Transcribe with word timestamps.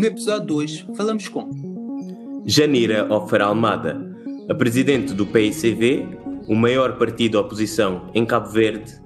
No 0.00 0.06
episódio 0.06 0.46
2, 0.46 0.86
falamos 0.96 1.28
com 1.28 2.42
Janira 2.46 3.06
Ofer 3.12 3.42
Almada, 3.42 4.00
a 4.48 4.54
presidente 4.54 5.12
do 5.12 5.26
PICV, 5.26 6.06
o 6.48 6.54
maior 6.54 6.96
partido 6.96 7.38
oposição 7.38 8.10
em 8.14 8.24
Cabo 8.24 8.48
Verde, 8.48 8.98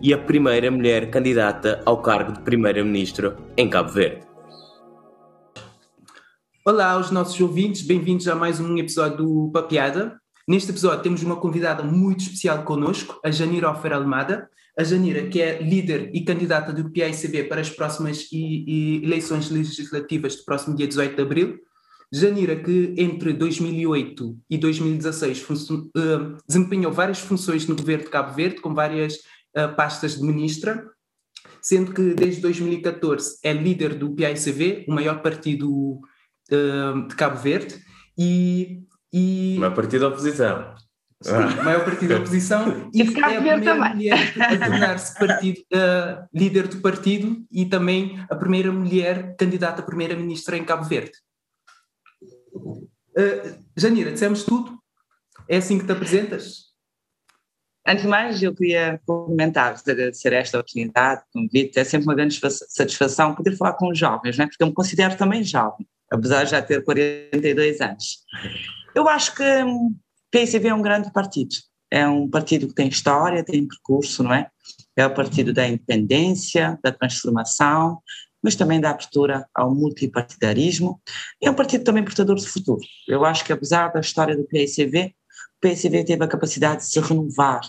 e 0.00 0.14
a 0.14 0.18
primeira 0.18 0.70
mulher 0.70 1.10
candidata 1.10 1.82
ao 1.84 2.00
cargo 2.00 2.30
de 2.30 2.42
primeira-ministra 2.42 3.36
em 3.56 3.68
Cabo 3.68 3.90
Verde. 3.90 4.20
Olá 6.64 6.92
aos 6.92 7.10
nossos 7.10 7.40
ouvintes, 7.40 7.82
bem-vindos 7.82 8.28
a 8.28 8.36
mais 8.36 8.60
um 8.60 8.78
episódio 8.78 9.16
do 9.16 9.50
Papiada. 9.52 10.19
Neste 10.48 10.70
episódio 10.70 11.02
temos 11.02 11.22
uma 11.22 11.36
convidada 11.36 11.82
muito 11.82 12.20
especial 12.20 12.64
connosco, 12.64 13.20
a 13.24 13.30
Janira 13.30 13.70
Ofer 13.70 13.92
Almada. 13.92 14.48
A 14.78 14.84
Janira, 14.84 15.26
que 15.26 15.42
é 15.42 15.60
líder 15.60 16.10
e 16.14 16.24
candidata 16.24 16.72
do 16.72 16.90
PICB 16.90 17.44
para 17.44 17.60
as 17.60 17.68
próximas 17.68 18.28
e, 18.32 18.64
e 18.66 19.04
eleições 19.04 19.50
legislativas 19.50 20.36
do 20.36 20.44
próximo 20.44 20.74
dia 20.74 20.86
18 20.86 21.16
de 21.16 21.22
abril. 21.22 21.58
Janira, 22.12 22.56
que 22.56 22.94
entre 22.96 23.32
2008 23.32 24.38
e 24.48 24.58
2016 24.58 25.46
uh, 25.48 26.36
desempenhou 26.46 26.90
várias 26.90 27.20
funções 27.20 27.66
no 27.66 27.76
governo 27.76 28.04
de 28.04 28.10
Cabo 28.10 28.34
Verde, 28.34 28.60
com 28.60 28.74
várias 28.74 29.16
uh, 29.56 29.74
pastas 29.76 30.16
de 30.16 30.22
ministra, 30.22 30.84
sendo 31.62 31.92
que 31.92 32.14
desde 32.14 32.40
2014 32.40 33.38
é 33.44 33.52
líder 33.52 33.94
do 33.94 34.14
PICV, 34.14 34.86
o 34.88 34.92
maior 34.92 35.22
partido 35.22 36.00
uh, 36.50 37.06
de 37.08 37.14
Cabo 37.14 37.38
Verde, 37.38 37.76
e... 38.18 38.82
e... 39.12 39.54
O 39.56 39.60
maior 39.60 39.74
partido 39.74 40.00
da 40.00 40.08
oposição. 40.08 40.74
Sim, 41.22 41.32
o 41.32 41.64
maior 41.64 41.84
partido 41.84 42.08
da 42.08 42.16
oposição 42.16 42.88
e, 42.94 43.02
e 43.02 43.02
é 43.02 43.24
a 43.24 43.28
primeira 43.28 43.62
também. 43.62 43.94
mulher 43.94 44.34
a 44.40 44.56
tornar-se 44.56 45.22
uh, 45.22 46.28
líder 46.34 46.66
do 46.66 46.80
partido 46.80 47.44
e 47.52 47.66
também 47.66 48.24
a 48.30 48.34
primeira 48.34 48.72
mulher 48.72 49.36
candidata 49.36 49.82
a 49.82 49.84
primeira-ministra 49.84 50.56
em 50.56 50.64
Cabo 50.64 50.84
Verde. 50.84 51.12
Uh, 52.54 53.64
Janira, 53.76 54.12
dissemos 54.12 54.44
tudo? 54.44 54.78
É 55.46 55.58
assim 55.58 55.78
que 55.78 55.84
te 55.84 55.92
apresentas? 55.92 56.70
Antes 57.86 58.02
de 58.02 58.08
mais, 58.08 58.42
eu 58.42 58.54
queria 58.54 59.00
comentar, 59.06 59.74
agradecer 59.86 60.32
esta 60.32 60.58
oportunidade, 60.58 61.22
convite. 61.32 61.78
É 61.78 61.84
sempre 61.84 62.06
uma 62.06 62.14
grande 62.14 62.38
satisfação 62.68 63.34
poder 63.34 63.56
falar 63.56 63.72
com 63.72 63.90
os 63.90 63.98
jovens, 63.98 64.38
né? 64.38 64.46
porque 64.46 64.62
eu 64.62 64.68
me 64.68 64.74
considero 64.74 65.16
também 65.16 65.42
jovem, 65.42 65.86
apesar 66.10 66.44
de 66.44 66.50
já 66.50 66.62
ter 66.62 66.84
42 66.84 67.80
anos. 67.80 68.24
Eu 68.94 69.08
acho 69.08 69.34
que 69.34 69.42
o 69.42 69.66
hum, 69.66 69.96
PSV 70.30 70.68
é 70.68 70.74
um 70.74 70.82
grande 70.82 71.12
partido. 71.12 71.54
É 71.90 72.06
um 72.06 72.28
partido 72.28 72.68
que 72.68 72.74
tem 72.74 72.88
história, 72.88 73.44
tem 73.44 73.66
percurso, 73.66 74.22
não 74.22 74.32
é? 74.32 74.48
É 74.96 75.06
o 75.06 75.14
partido 75.14 75.52
da 75.52 75.66
independência, 75.66 76.78
da 76.82 76.92
transformação, 76.92 78.00
mas 78.42 78.54
também 78.54 78.80
da 78.80 78.90
abertura 78.90 79.46
ao 79.54 79.74
multipartidarismo. 79.74 81.00
É 81.42 81.50
um 81.50 81.54
partido 81.54 81.84
também 81.84 82.04
portador 82.04 82.36
de 82.36 82.48
futuro. 82.48 82.80
Eu 83.08 83.24
acho 83.24 83.44
que, 83.44 83.52
apesar 83.52 83.88
da 83.88 84.00
história 84.00 84.36
do 84.36 84.46
PSV, 84.46 85.14
o 85.62 85.68
PSV 85.68 86.04
teve 86.04 86.24
a 86.24 86.28
capacidade 86.28 86.82
de 86.82 86.86
se 86.86 87.00
renovar, 87.00 87.60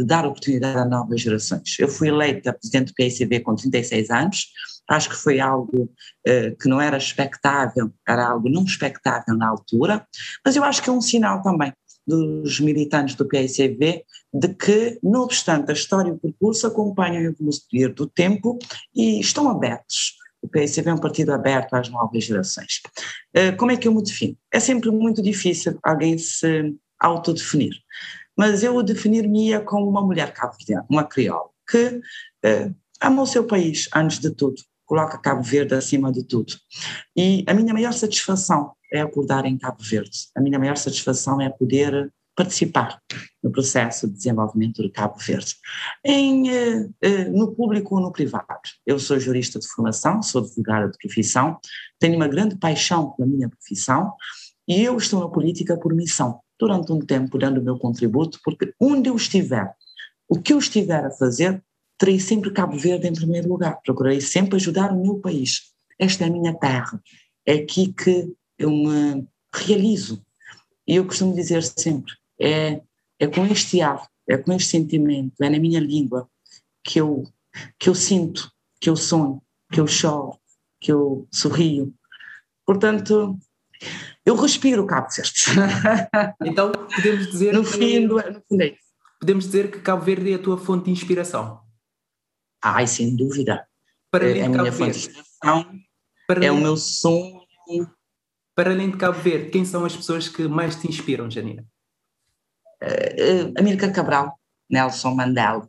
de 0.00 0.06
dar 0.06 0.26
oportunidade 0.26 0.78
a 0.78 0.84
novas 0.84 1.20
gerações. 1.20 1.76
Eu 1.78 1.88
fui 1.88 2.08
eleita 2.08 2.52
presidente 2.52 2.88
do 2.88 2.94
PSV 2.94 3.40
com 3.40 3.54
36 3.54 4.10
anos, 4.10 4.46
acho 4.88 5.10
que 5.10 5.16
foi 5.16 5.38
algo 5.38 5.90
eh, 6.26 6.56
que 6.60 6.68
não 6.68 6.80
era 6.80 6.96
expectável, 6.96 7.92
era 8.08 8.26
algo 8.26 8.48
não 8.48 8.64
expectável 8.64 9.36
na 9.36 9.48
altura, 9.48 10.06
mas 10.44 10.56
eu 10.56 10.64
acho 10.64 10.82
que 10.82 10.90
é 10.90 10.92
um 10.92 11.00
sinal 11.00 11.42
também 11.42 11.72
dos 12.06 12.58
militantes 12.60 13.14
do 13.14 13.28
PICV 13.28 14.04
de 14.32 14.48
que, 14.54 14.98
não 15.02 15.22
obstante 15.22 15.70
a 15.70 15.74
história 15.74 16.08
e 16.08 16.12
o 16.12 16.18
percurso, 16.18 16.66
acompanham 16.66 17.22
o 17.22 17.26
evoluir 17.26 17.94
do 17.94 18.06
tempo 18.06 18.58
e 18.94 19.20
estão 19.20 19.48
abertos. 19.48 20.16
O 20.42 20.48
PICV 20.48 20.90
é 20.90 20.94
um 20.94 20.98
partido 20.98 21.32
aberto 21.32 21.74
às 21.74 21.88
novas 21.88 22.24
gerações. 22.24 22.80
Eh, 23.34 23.52
como 23.52 23.70
é 23.70 23.76
que 23.76 23.86
eu 23.86 23.94
me 23.94 24.02
defino? 24.02 24.36
É 24.50 24.58
sempre 24.58 24.90
muito 24.90 25.22
difícil 25.22 25.78
alguém 25.82 26.16
se 26.16 26.74
autodefinir, 26.98 27.74
mas 28.40 28.62
eu 28.62 28.82
definir-me-ia 28.82 29.60
como 29.60 29.86
uma 29.86 30.00
mulher 30.00 30.32
cabo-verdiana, 30.32 30.86
uma 30.88 31.04
crioula, 31.04 31.50
que 31.70 32.00
eh, 32.42 32.70
ama 32.98 33.20
o 33.20 33.26
seu 33.26 33.44
país, 33.44 33.86
antes 33.94 34.18
de 34.18 34.30
tudo, 34.30 34.62
coloca 34.86 35.18
Cabo 35.18 35.42
Verde 35.42 35.74
acima 35.74 36.10
de 36.10 36.24
tudo. 36.24 36.54
E 37.14 37.44
a 37.46 37.52
minha 37.52 37.74
maior 37.74 37.92
satisfação 37.92 38.72
é 38.90 39.02
acordar 39.02 39.44
em 39.44 39.58
Cabo 39.58 39.82
Verde. 39.82 40.30
A 40.34 40.40
minha 40.40 40.58
maior 40.58 40.78
satisfação 40.78 41.38
é 41.38 41.50
poder 41.50 42.10
participar 42.34 42.98
no 43.42 43.52
processo 43.52 44.08
de 44.08 44.14
desenvolvimento 44.14 44.82
de 44.82 44.88
Cabo 44.88 45.18
Verde, 45.18 45.56
em, 46.02 46.48
eh, 46.48 46.88
eh, 47.02 47.24
no 47.24 47.54
público 47.54 47.96
ou 47.96 48.00
no 48.00 48.10
privado. 48.10 48.46
Eu 48.86 48.98
sou 48.98 49.20
jurista 49.20 49.58
de 49.58 49.68
formação, 49.68 50.22
sou 50.22 50.40
advogada 50.40 50.90
de 50.90 50.96
profissão, 50.96 51.58
tenho 51.98 52.16
uma 52.16 52.26
grande 52.26 52.56
paixão 52.56 53.10
pela 53.10 53.28
minha 53.28 53.50
profissão 53.50 54.14
e 54.66 54.82
eu 54.82 54.96
estou 54.96 55.20
na 55.20 55.28
política 55.28 55.76
por 55.76 55.92
missão, 55.92 56.40
durante 56.60 56.92
um 56.92 57.00
tempo 57.00 57.38
dando 57.38 57.58
o 57.58 57.64
meu 57.64 57.78
contributo, 57.78 58.38
porque 58.44 58.74
onde 58.78 59.08
eu 59.08 59.16
estiver, 59.16 59.74
o 60.28 60.38
que 60.38 60.52
eu 60.52 60.58
estiver 60.58 61.06
a 61.06 61.10
fazer, 61.10 61.64
terei 61.98 62.20
sempre 62.20 62.52
Cabo 62.52 62.76
Verde 62.76 63.08
em 63.08 63.14
primeiro 63.14 63.48
lugar, 63.48 63.80
procurarei 63.82 64.20
sempre 64.20 64.56
ajudar 64.56 64.92
o 64.92 65.02
meu 65.02 65.18
país. 65.18 65.72
Esta 65.98 66.24
é 66.24 66.28
a 66.28 66.30
minha 66.30 66.54
terra, 66.54 67.02
é 67.46 67.54
aqui 67.54 67.92
que 67.92 68.30
eu 68.58 68.70
me 68.70 69.26
realizo. 69.52 70.22
E 70.86 70.96
eu 70.96 71.06
costumo 71.06 71.34
dizer 71.34 71.62
sempre, 71.62 72.12
é, 72.38 72.82
é 73.18 73.26
com 73.26 73.46
este 73.46 73.80
ar, 73.80 74.06
é 74.28 74.36
com 74.36 74.52
este 74.52 74.68
sentimento, 74.68 75.42
é 75.42 75.48
na 75.48 75.58
minha 75.58 75.80
língua 75.80 76.28
que 76.84 77.00
eu, 77.00 77.24
que 77.78 77.88
eu 77.88 77.94
sinto, 77.94 78.52
que 78.78 78.90
eu 78.90 78.96
sonho, 78.96 79.42
que 79.72 79.80
eu 79.80 79.86
choro, 79.86 80.38
que 80.78 80.92
eu 80.92 81.26
sorrio. 81.32 81.94
Portanto, 82.66 83.38
eu 84.24 84.36
respiro 84.36 84.86
Cabo 84.86 85.08
Verde. 85.08 85.44
Então, 86.44 86.72
podemos 86.72 87.30
dizer 87.30 87.52
no 87.52 87.64
fim 87.64 88.06
do, 88.06 88.16
no 88.16 88.42
fim 88.48 88.62
é 88.62 88.76
Podemos 89.18 89.44
dizer 89.44 89.70
que 89.70 89.80
Cabo 89.80 90.02
Verde 90.02 90.32
é 90.32 90.36
a 90.36 90.38
tua 90.38 90.56
fonte 90.56 90.86
de 90.86 90.90
inspiração? 90.92 91.60
Ai, 92.62 92.86
sem 92.86 93.14
dúvida. 93.14 93.66
Para 94.10 94.26
é, 94.26 94.38
é 94.38 94.46
a 94.46 94.48
minha 94.48 94.72
fonte 94.72 94.92
de 94.92 94.98
inspiração, 94.98 95.80
para 96.26 96.44
é 96.44 96.50
o 96.50 96.56
meu 96.56 96.76
sonho 96.76 97.40
para 98.60 98.72
além 98.72 98.90
de 98.90 98.98
Cabo 98.98 99.18
Verde, 99.18 99.50
quem 99.50 99.64
são 99.64 99.86
as 99.86 99.96
pessoas 99.96 100.28
que 100.28 100.46
mais 100.46 100.76
te 100.76 100.86
inspiram, 100.86 101.30
Janina? 101.30 101.64
Uh, 102.82 103.48
uh, 103.48 103.54
Amílcar 103.58 103.90
Cabral, 103.90 104.38
Nelson 104.68 105.14
Mandela. 105.14 105.66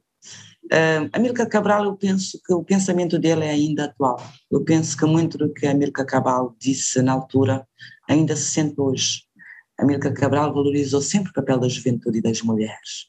Uh, 0.66 1.08
Amílcar 1.14 1.48
Cabral, 1.48 1.86
eu 1.86 1.96
penso 1.96 2.38
que 2.46 2.54
o 2.54 2.64
pensamento 2.66 3.18
dele 3.18 3.46
é 3.46 3.52
ainda 3.52 3.86
atual. 3.86 4.22
Eu 4.52 4.64
penso 4.66 4.98
que 4.98 5.06
muito 5.06 5.38
do 5.38 5.54
que 5.54 5.68
Amílcar 5.68 6.06
Cabral 6.06 6.54
disse 6.60 7.02
na 7.02 7.14
altura 7.14 7.66
ainda 8.12 8.36
se 8.36 8.52
sente 8.52 8.80
hoje. 8.80 9.24
Amílcar 9.80 10.14
Cabral 10.14 10.54
valorizou 10.54 11.02
sempre 11.02 11.32
o 11.32 11.34
papel 11.34 11.60
da 11.60 11.68
juventude 11.68 12.20
e 12.20 12.22
das 12.22 12.42
mulheres. 12.42 13.08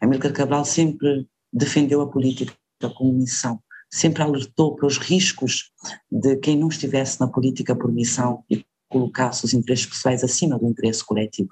Amílcar 0.00 0.32
Cabral 0.32 0.64
sempre 0.64 1.26
defendeu 1.52 2.00
a 2.00 2.10
política 2.10 2.54
como 2.96 3.12
missão, 3.12 3.60
sempre 3.90 4.22
alertou 4.22 4.76
para 4.76 4.86
os 4.86 4.98
riscos 4.98 5.70
de 6.10 6.36
quem 6.36 6.56
não 6.56 6.68
estivesse 6.68 7.20
na 7.20 7.28
política 7.28 7.74
por 7.74 7.92
missão 7.92 8.44
e 8.48 8.64
colocasse 8.88 9.44
os 9.44 9.52
interesses 9.52 9.86
pessoais 9.86 10.22
acima 10.22 10.58
do 10.58 10.68
interesse 10.68 11.04
coletivo. 11.04 11.50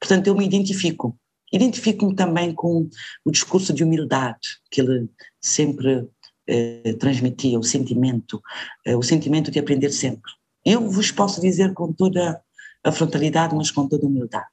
Portanto, 0.00 0.26
eu 0.26 0.34
me 0.34 0.44
identifico. 0.44 1.16
Identifico-me 1.52 2.14
também 2.14 2.54
com 2.54 2.88
o 3.24 3.30
discurso 3.30 3.72
de 3.72 3.84
humildade 3.84 4.58
que 4.70 4.80
ele 4.80 5.08
sempre 5.40 6.08
eh, 6.48 6.94
transmitia, 6.98 7.58
o 7.58 7.62
sentimento, 7.62 8.42
eh, 8.86 8.96
o 8.96 9.02
sentimento 9.02 9.50
de 9.50 9.58
aprender 9.58 9.90
sempre. 9.90 10.32
Eu 10.64 10.88
vos 10.88 11.10
posso 11.10 11.40
dizer 11.40 11.72
com 11.74 11.92
toda 11.92 12.40
a 12.84 12.92
frontalidade, 12.92 13.54
mas 13.54 13.70
com 13.70 13.88
toda 13.88 14.06
humildade. 14.06 14.46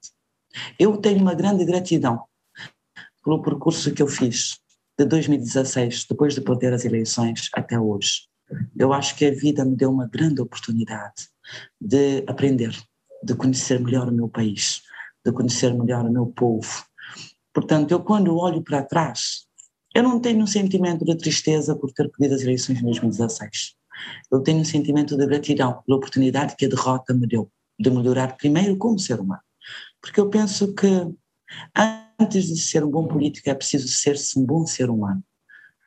Eu 0.77 0.97
tenho 0.97 1.21
uma 1.21 1.33
grande 1.33 1.65
gratidão 1.65 2.23
pelo 3.23 3.41
percurso 3.41 3.93
que 3.93 4.01
eu 4.01 4.07
fiz 4.07 4.59
de 4.97 5.05
2016, 5.05 6.05
depois 6.09 6.33
de 6.33 6.41
perder 6.41 6.73
as 6.73 6.85
eleições, 6.85 7.49
até 7.53 7.79
hoje. 7.79 8.27
Eu 8.77 8.91
acho 8.91 9.15
que 9.15 9.25
a 9.25 9.31
vida 9.31 9.63
me 9.63 9.75
deu 9.75 9.91
uma 9.91 10.07
grande 10.07 10.41
oportunidade 10.41 11.29
de 11.79 12.23
aprender, 12.27 12.75
de 13.23 13.35
conhecer 13.35 13.79
melhor 13.79 14.09
o 14.09 14.11
meu 14.11 14.27
país, 14.27 14.81
de 15.23 15.31
conhecer 15.31 15.73
melhor 15.73 16.05
o 16.05 16.11
meu 16.11 16.25
povo. 16.27 16.83
Portanto, 17.53 17.91
eu 17.91 18.01
quando 18.01 18.35
olho 18.35 18.63
para 18.63 18.83
trás, 18.83 19.45
eu 19.93 20.03
não 20.03 20.19
tenho 20.19 20.41
um 20.41 20.47
sentimento 20.47 21.05
de 21.05 21.15
tristeza 21.15 21.75
por 21.75 21.91
ter 21.91 22.09
perdido 22.09 22.35
as 22.35 22.41
eleições 22.41 22.77
de 22.79 22.83
2016. 22.83 23.75
Eu 24.31 24.41
tenho 24.41 24.59
um 24.59 24.65
sentimento 24.65 25.17
de 25.17 25.25
gratidão 25.25 25.81
pela 25.85 25.97
oportunidade 25.97 26.55
que 26.55 26.65
a 26.65 26.69
derrota 26.69 27.13
me 27.13 27.27
deu 27.27 27.51
de 27.79 27.89
melhorar 27.89 28.35
primeiro 28.35 28.77
como 28.77 28.99
ser 28.99 29.19
humano. 29.19 29.41
Porque 30.01 30.19
eu 30.19 30.29
penso 30.29 30.73
que 30.73 30.87
antes 32.19 32.45
de 32.47 32.57
ser 32.57 32.83
um 32.83 32.91
bom 32.91 33.07
político 33.07 33.49
é 33.49 33.53
preciso 33.53 33.87
ser-se 33.87 34.37
um 34.37 34.45
bom 34.45 34.65
ser 34.65 34.89
humano. 34.89 35.23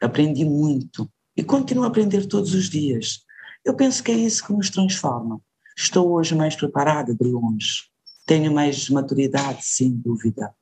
Aprendi 0.00 0.44
muito 0.44 1.10
e 1.36 1.42
continuo 1.42 1.84
a 1.84 1.88
aprender 1.88 2.26
todos 2.26 2.54
os 2.54 2.68
dias. 2.68 3.20
Eu 3.64 3.74
penso 3.74 4.02
que 4.02 4.10
é 4.10 4.16
isso 4.16 4.44
que 4.44 4.52
nos 4.52 4.70
transforma. 4.70 5.40
Estou 5.76 6.10
hoje 6.12 6.34
mais 6.34 6.56
preparada 6.56 7.14
de 7.14 7.24
longe, 7.24 7.84
tenho 8.26 8.52
mais 8.52 8.88
maturidade, 8.88 9.60
sem 9.62 9.90
dúvida. 9.90 10.52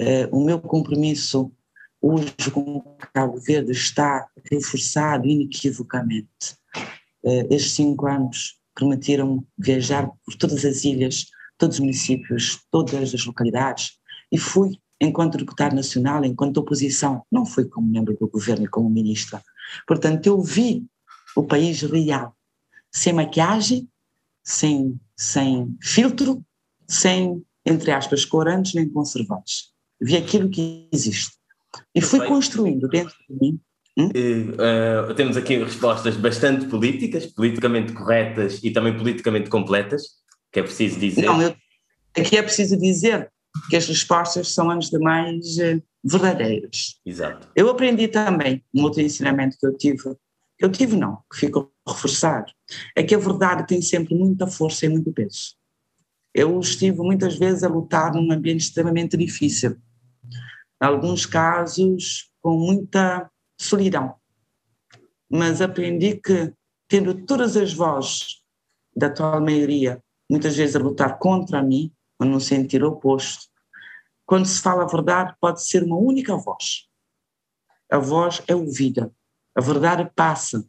Uh, 0.00 0.36
o 0.36 0.44
meu 0.44 0.60
compromisso 0.60 1.52
hoje 2.00 2.34
com 2.52 2.96
Cabo 3.14 3.38
Verde 3.38 3.72
está 3.72 4.28
reforçado 4.50 5.26
inequivocamente. 5.26 6.56
Uh, 7.24 7.46
estes 7.50 7.72
cinco 7.72 8.06
anos 8.06 8.58
permitiram 8.74 9.44
viajar 9.56 10.10
por 10.24 10.34
todas 10.34 10.64
as 10.64 10.84
ilhas, 10.84 11.26
todos 11.58 11.76
os 11.76 11.80
municípios, 11.80 12.58
todas 12.70 13.14
as 13.14 13.24
localidades, 13.24 13.98
e 14.30 14.38
fui 14.38 14.78
enquanto 15.00 15.36
deputado 15.36 15.74
nacional, 15.74 16.24
enquanto 16.24 16.58
oposição, 16.58 17.22
não 17.30 17.44
fui 17.44 17.64
como 17.64 17.86
membro 17.86 18.16
do 18.16 18.28
governo 18.28 18.64
e 18.64 18.68
como 18.68 18.88
ministra. 18.88 19.42
Portanto, 19.86 20.26
eu 20.26 20.40
vi 20.40 20.86
o 21.36 21.42
país 21.42 21.82
real, 21.82 22.36
sem 22.90 23.12
maquiagem, 23.12 23.88
sem, 24.44 24.98
sem 25.16 25.76
filtro, 25.82 26.44
sem, 26.88 27.44
entre 27.64 27.90
aspas, 27.90 28.24
corantes 28.24 28.74
nem 28.74 28.88
conservantes. 28.88 29.72
Vi 30.00 30.16
aquilo 30.16 30.48
que 30.48 30.88
existe. 30.92 31.32
E 31.94 32.00
fui 32.00 32.26
construindo 32.26 32.88
dentro 32.88 33.14
de 33.28 33.36
mim. 33.40 33.60
Hum? 33.96 34.08
Uh, 34.08 35.14
temos 35.14 35.36
aqui 35.36 35.62
respostas 35.62 36.16
bastante 36.16 36.66
políticas, 36.66 37.26
politicamente 37.26 37.92
corretas 37.92 38.60
e 38.62 38.70
também 38.70 38.96
politicamente 38.96 39.50
completas, 39.50 40.02
que 40.50 40.60
é 40.60 40.62
preciso 40.62 40.98
dizer. 40.98 41.26
Não, 41.26 41.42
eu, 41.42 41.54
aqui 42.16 42.36
é 42.36 42.42
preciso 42.42 42.78
dizer 42.78 43.30
que 43.68 43.76
as 43.76 43.86
respostas 43.86 44.48
são, 44.48 44.70
antes 44.70 44.88
de 44.88 44.98
mais, 44.98 45.58
eh, 45.58 45.80
verdadeiras. 46.02 46.98
Exato. 47.04 47.48
Eu 47.54 47.68
aprendi 47.68 48.08
também, 48.08 48.64
um 48.74 48.82
outro 48.82 49.02
ensinamento 49.02 49.56
que 49.58 49.66
eu 49.66 49.76
tive, 49.76 50.16
eu 50.58 50.70
tive 50.70 50.96
não, 50.96 51.18
que 51.30 51.38
ficou 51.38 51.70
reforçado, 51.86 52.50
é 52.96 53.02
que 53.02 53.14
a 53.14 53.18
verdade 53.18 53.66
tem 53.66 53.82
sempre 53.82 54.14
muita 54.14 54.46
força 54.46 54.86
e 54.86 54.88
muito 54.88 55.12
peso. 55.12 55.54
Eu 56.34 56.58
estive 56.60 56.98
muitas 56.98 57.36
vezes 57.36 57.62
a 57.62 57.68
lutar 57.68 58.14
num 58.14 58.32
ambiente 58.32 58.60
extremamente 58.60 59.16
difícil, 59.18 59.76
em 60.82 60.86
alguns 60.86 61.26
casos 61.26 62.30
com 62.40 62.58
muita 62.58 63.30
solidão, 63.64 64.14
mas 65.30 65.62
aprendi 65.62 66.16
que, 66.16 66.52
tendo 66.88 67.24
todas 67.24 67.56
as 67.56 67.72
vozes 67.72 68.42
da 68.94 69.06
atual 69.06 69.40
maioria, 69.40 70.02
muitas 70.30 70.56
vezes 70.56 70.76
a 70.76 70.78
lutar 70.78 71.18
contra 71.18 71.62
mim, 71.62 71.92
ou 72.18 72.26
no 72.26 72.40
sentido 72.40 72.86
oposto, 72.88 73.46
quando 74.26 74.46
se 74.46 74.60
fala 74.60 74.84
a 74.84 74.86
verdade, 74.86 75.34
pode 75.40 75.64
ser 75.64 75.82
uma 75.82 75.96
única 75.96 76.36
voz. 76.36 76.88
A 77.90 77.98
voz 77.98 78.42
é 78.46 78.54
ouvida, 78.54 79.12
a 79.54 79.60
verdade 79.60 80.10
passa. 80.14 80.64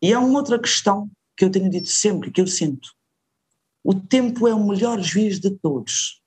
E 0.00 0.12
há 0.12 0.18
uma 0.18 0.38
outra 0.38 0.58
questão 0.58 1.10
que 1.36 1.44
eu 1.44 1.50
tenho 1.50 1.70
dito 1.70 1.88
sempre, 1.88 2.30
que 2.30 2.40
eu 2.40 2.46
sinto. 2.46 2.88
O 3.84 3.94
tempo 3.94 4.48
é 4.48 4.54
o 4.54 4.66
melhor 4.66 5.00
juiz 5.00 5.38
de 5.38 5.50
todos. 5.50 6.20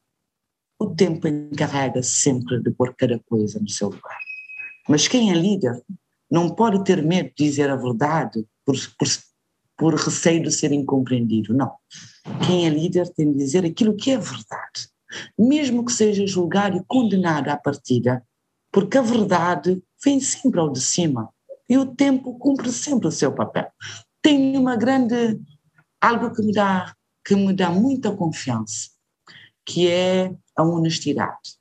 O 0.78 0.96
tempo 0.96 1.28
encarrega 1.28 2.02
sempre 2.02 2.62
de 2.62 2.72
pôr 2.72 2.96
cada 2.96 3.20
coisa 3.20 3.60
no 3.60 3.68
seu 3.68 3.90
lugar. 3.90 4.20
Mas 4.88 5.08
quem 5.08 5.32
é 5.32 5.34
líder 5.34 5.84
não 6.30 6.50
pode 6.50 6.84
ter 6.84 7.04
medo 7.04 7.30
de 7.30 7.46
dizer 7.46 7.70
a 7.70 7.76
verdade 7.76 8.46
por, 8.66 8.76
por, 8.98 9.08
por 9.78 9.96
receio 9.96 10.44
de 10.44 10.52
ser 10.52 10.72
incompreendido. 10.72 11.54
Não. 11.54 11.72
Quem 12.46 12.68
é 12.68 12.70
líder 12.70 13.10
tem 13.10 13.31
de 13.31 13.38
dizer 13.38 13.66
aquilo 13.66 13.96
que 13.96 14.12
é 14.12 14.18
verdade 14.18 14.90
mesmo 15.38 15.84
que 15.84 15.92
seja 15.92 16.26
julgado 16.28 16.78
e 16.78 16.84
condenado 16.86 17.50
à 17.50 17.58
partida, 17.58 18.24
porque 18.72 18.98
a 18.98 19.02
verdade 19.02 19.81
vem 20.04 20.20
sempre 20.20 20.60
ao 20.60 20.72
de 20.72 20.81
cima 20.81 21.30
e 21.68 21.78
o 21.78 21.86
tempo 21.86 22.38
cumpre 22.38 22.72
sempre 22.72 23.08
o 23.08 23.12
seu 23.12 23.34
papel. 23.34 23.68
Tenho 24.22 24.60
uma 24.60 24.76
grande 24.76 25.40
algo 26.02 26.34
que 26.34 26.42
me 26.42 26.54
dá 26.54 26.96
que 27.26 27.36
me 27.36 27.54
dá 27.54 27.70
muita 27.70 28.16
confiança, 28.16 28.90
que 29.66 29.88
é 29.88 30.34
a 30.56 30.64
honestidade. 30.64 31.60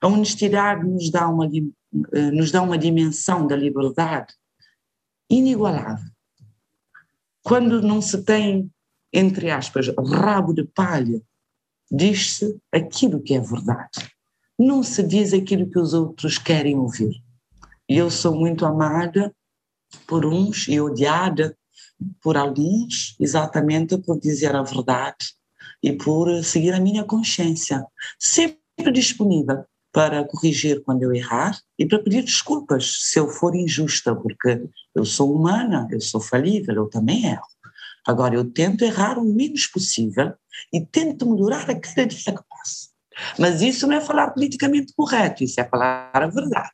A 0.00 0.08
honestidade 0.08 0.86
nos 0.86 1.10
dá 1.10 1.28
uma 1.28 1.48
nos 2.32 2.50
dá 2.50 2.62
uma 2.62 2.78
dimensão 2.78 3.46
da 3.46 3.56
liberdade 3.56 4.34
inigualável. 5.28 6.10
Quando 7.42 7.82
não 7.82 8.00
se 8.00 8.22
tem 8.22 8.70
entre 9.12 9.50
aspas 9.50 9.88
rabo 9.88 10.54
de 10.54 10.64
palha 10.64 11.20
diz-se 11.90 12.58
aquilo 12.72 13.20
que 13.20 13.34
é 13.34 13.40
verdade. 13.40 14.10
Não 14.58 14.82
se 14.82 15.02
diz 15.02 15.34
aquilo 15.34 15.68
que 15.68 15.78
os 15.78 15.92
outros 15.92 16.38
querem 16.38 16.78
ouvir. 16.78 17.22
E 17.88 17.98
eu 17.98 18.10
sou 18.10 18.34
muito 18.34 18.64
amada 18.64 19.34
por 20.06 20.24
uns 20.24 20.66
e 20.68 20.80
odiada 20.80 21.56
por 22.22 22.36
alguns, 22.36 23.14
exatamente 23.20 23.98
por 23.98 24.18
dizer 24.18 24.56
a 24.56 24.62
verdade 24.62 25.34
e 25.82 25.92
por 25.92 26.42
seguir 26.42 26.72
a 26.72 26.80
minha 26.80 27.04
consciência. 27.04 27.84
Sempre 28.18 28.90
disponível 28.92 29.64
para 29.92 30.24
corrigir 30.24 30.82
quando 30.82 31.02
eu 31.02 31.12
errar 31.12 31.58
e 31.78 31.86
para 31.86 31.98
pedir 31.98 32.22
desculpas 32.22 32.98
se 33.02 33.18
eu 33.18 33.28
for 33.28 33.54
injusta, 33.54 34.14
porque 34.14 34.62
eu 34.94 35.04
sou 35.04 35.34
humana, 35.34 35.86
eu 35.90 36.00
sou 36.00 36.20
falível, 36.20 36.74
eu 36.74 36.88
também 36.88 37.26
erro. 37.26 37.46
Agora, 38.06 38.34
eu 38.34 38.50
tento 38.50 38.82
errar 38.82 39.18
o 39.18 39.24
menos 39.24 39.66
possível 39.66 40.32
e 40.72 40.80
tento 40.80 41.30
melhorar 41.30 41.70
a 41.70 41.78
cada 41.78 42.06
dia 42.06 42.32
que 42.32 42.42
passo. 42.48 42.90
Mas 43.38 43.60
isso 43.60 43.86
não 43.86 43.96
é 43.96 44.00
falar 44.00 44.30
politicamente 44.30 44.94
correto, 44.96 45.44
isso 45.44 45.60
é 45.60 45.64
falar 45.64 46.10
a 46.14 46.26
verdade, 46.26 46.70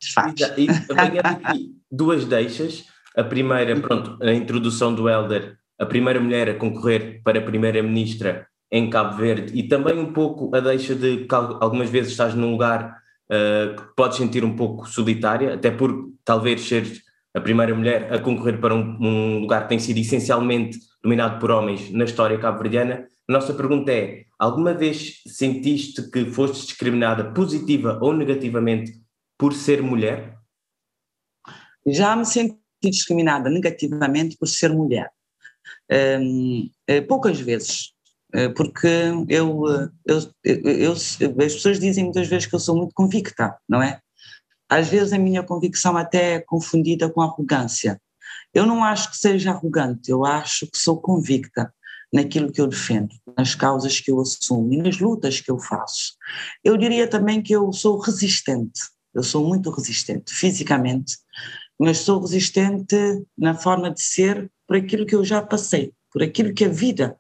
eu 1.15 1.23
aqui 1.25 1.79
duas 1.91 2.25
deixas. 2.25 2.85
A 3.17 3.25
primeira, 3.25 3.79
pronto, 3.81 4.17
a 4.23 4.33
introdução 4.33 4.95
do 4.95 5.09
Helder, 5.09 5.59
a 5.79 5.85
primeira 5.85 6.21
mulher 6.21 6.49
a 6.49 6.55
concorrer 6.55 7.21
para 7.25 7.41
primeira-ministra 7.41 8.47
em 8.71 8.89
Cabo 8.89 9.17
Verde 9.17 9.59
e 9.59 9.67
também 9.67 9.99
um 9.99 10.13
pouco 10.13 10.55
a 10.55 10.61
deixa 10.61 10.95
de 10.95 11.25
que 11.25 11.35
algumas 11.35 11.91
vezes 11.91 12.13
estás 12.13 12.35
num 12.35 12.53
lugar 12.53 12.97
uh, 13.31 13.77
que 13.77 13.95
podes 13.95 14.17
sentir 14.17 14.45
um 14.45 14.57
pouco 14.57 14.89
solitária, 14.89 15.55
até 15.55 15.71
por 15.71 16.13
talvez 16.25 16.63
seres 16.63 17.03
a 17.35 17.41
primeira 17.41 17.75
mulher 17.75 18.13
a 18.13 18.19
concorrer 18.19 18.61
para 18.61 18.75
um, 18.75 18.97
um 19.01 19.39
lugar 19.41 19.63
que 19.63 19.69
tem 19.69 19.79
sido 19.79 19.99
essencialmente 19.99 20.79
dominado 21.03 21.39
por 21.39 21.51
homens 21.51 21.91
na 21.91 22.05
história 22.05 22.39
cabo-verdiana. 22.39 23.07
A 23.29 23.33
nossa 23.33 23.55
pergunta 23.55 23.93
é: 23.93 24.25
alguma 24.39 24.75
vez 24.75 25.23
sentiste 25.27 26.11
que 26.11 26.25
foste 26.27 26.67
discriminada 26.67 27.33
positiva 27.33 27.99
ou 28.03 28.13
negativamente 28.13 28.93
por 29.39 29.55
ser 29.55 29.83
mulher? 29.83 30.37
Já 31.87 32.17
me 32.17 32.27
senti 32.27 32.59
discriminada 32.83 33.49
negativamente 33.49 34.37
por 34.37 34.49
ser 34.49 34.71
mulher. 34.71 35.11
Um, 35.91 36.71
eh, 36.87 37.01
poucas 37.01 37.41
vezes, 37.41 37.93
porque 38.55 38.87
eu, 39.29 39.65
eu, 40.05 40.31
eu, 40.45 40.93
as 40.93 41.17
pessoas 41.17 41.81
dizem 41.81 42.05
muitas 42.05 42.29
vezes 42.29 42.47
que 42.47 42.55
eu 42.55 42.61
sou 42.61 42.77
muito 42.77 42.93
convicta, 42.95 43.57
não 43.69 43.83
é? 43.83 44.01
Às 44.69 44.89
vezes 44.89 45.13
a 45.13 45.19
minha 45.19 45.43
convicção 45.43 45.97
até 45.97 46.35
é 46.35 46.41
confundida 46.41 47.09
com 47.09 47.23
arrogância. 47.23 48.01
Eu 48.53 48.67
não 48.67 48.85
acho 48.85 49.11
que 49.11 49.17
seja 49.17 49.53
arrogante, 49.53 50.11
eu 50.11 50.27
acho 50.27 50.67
que 50.67 50.79
sou 50.79 51.01
convicta 51.01 51.73
naquilo 52.13 52.53
que 52.53 52.61
eu 52.61 52.67
defendo, 52.67 53.15
nas 53.37 53.55
causas 53.55 54.01
que 54.01 54.11
eu 54.11 54.21
assumo 54.21 54.73
e 54.73 54.77
nas 54.79 54.99
lutas 54.99 55.41
que 55.41 55.51
eu 55.51 55.59
faço. 55.59 56.15
Eu 56.65 56.77
diria 56.77 57.09
também 57.09 57.43
que 57.43 57.55
eu 57.55 57.73
sou 57.73 57.99
resistente, 57.99 58.81
eu 59.15 59.23
sou 59.23 59.47
muito 59.47 59.71
resistente 59.71 60.35
fisicamente, 60.35 61.17
mas 61.79 61.99
sou 61.99 62.21
resistente 62.21 62.97
na 63.37 63.55
forma 63.55 63.91
de 63.91 64.03
ser 64.03 64.51
por 64.67 64.77
aquilo 64.77 65.07
que 65.07 65.15
eu 65.15 65.25
já 65.25 65.41
passei, 65.41 65.93
por 66.11 66.23
aquilo 66.23 66.53
que 66.53 66.65
a 66.65 66.69
vida 66.69 67.17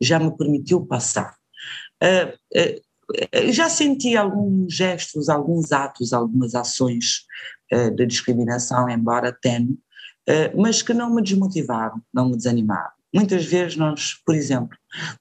já 0.00 0.18
me 0.18 0.36
permitiu 0.36 0.84
passar. 0.86 1.34
Uh, 2.02 2.58
uh, 2.58 3.52
já 3.52 3.68
senti 3.68 4.16
alguns 4.16 4.74
gestos, 4.74 5.28
alguns 5.28 5.72
atos, 5.72 6.12
algumas 6.12 6.54
ações 6.54 7.24
uh, 7.72 7.90
de 7.90 8.06
discriminação, 8.06 8.88
embora 8.88 9.32
tenue, 9.32 9.78
mas 10.54 10.80
que 10.80 10.94
não 10.94 11.12
me 11.12 11.22
desmotivaram, 11.22 12.00
não 12.14 12.28
me 12.28 12.36
desanimaram. 12.36 12.92
Muitas 13.12 13.44
vezes 13.46 13.76
nós, 13.76 14.14
por 14.24 14.36
exemplo, 14.36 14.78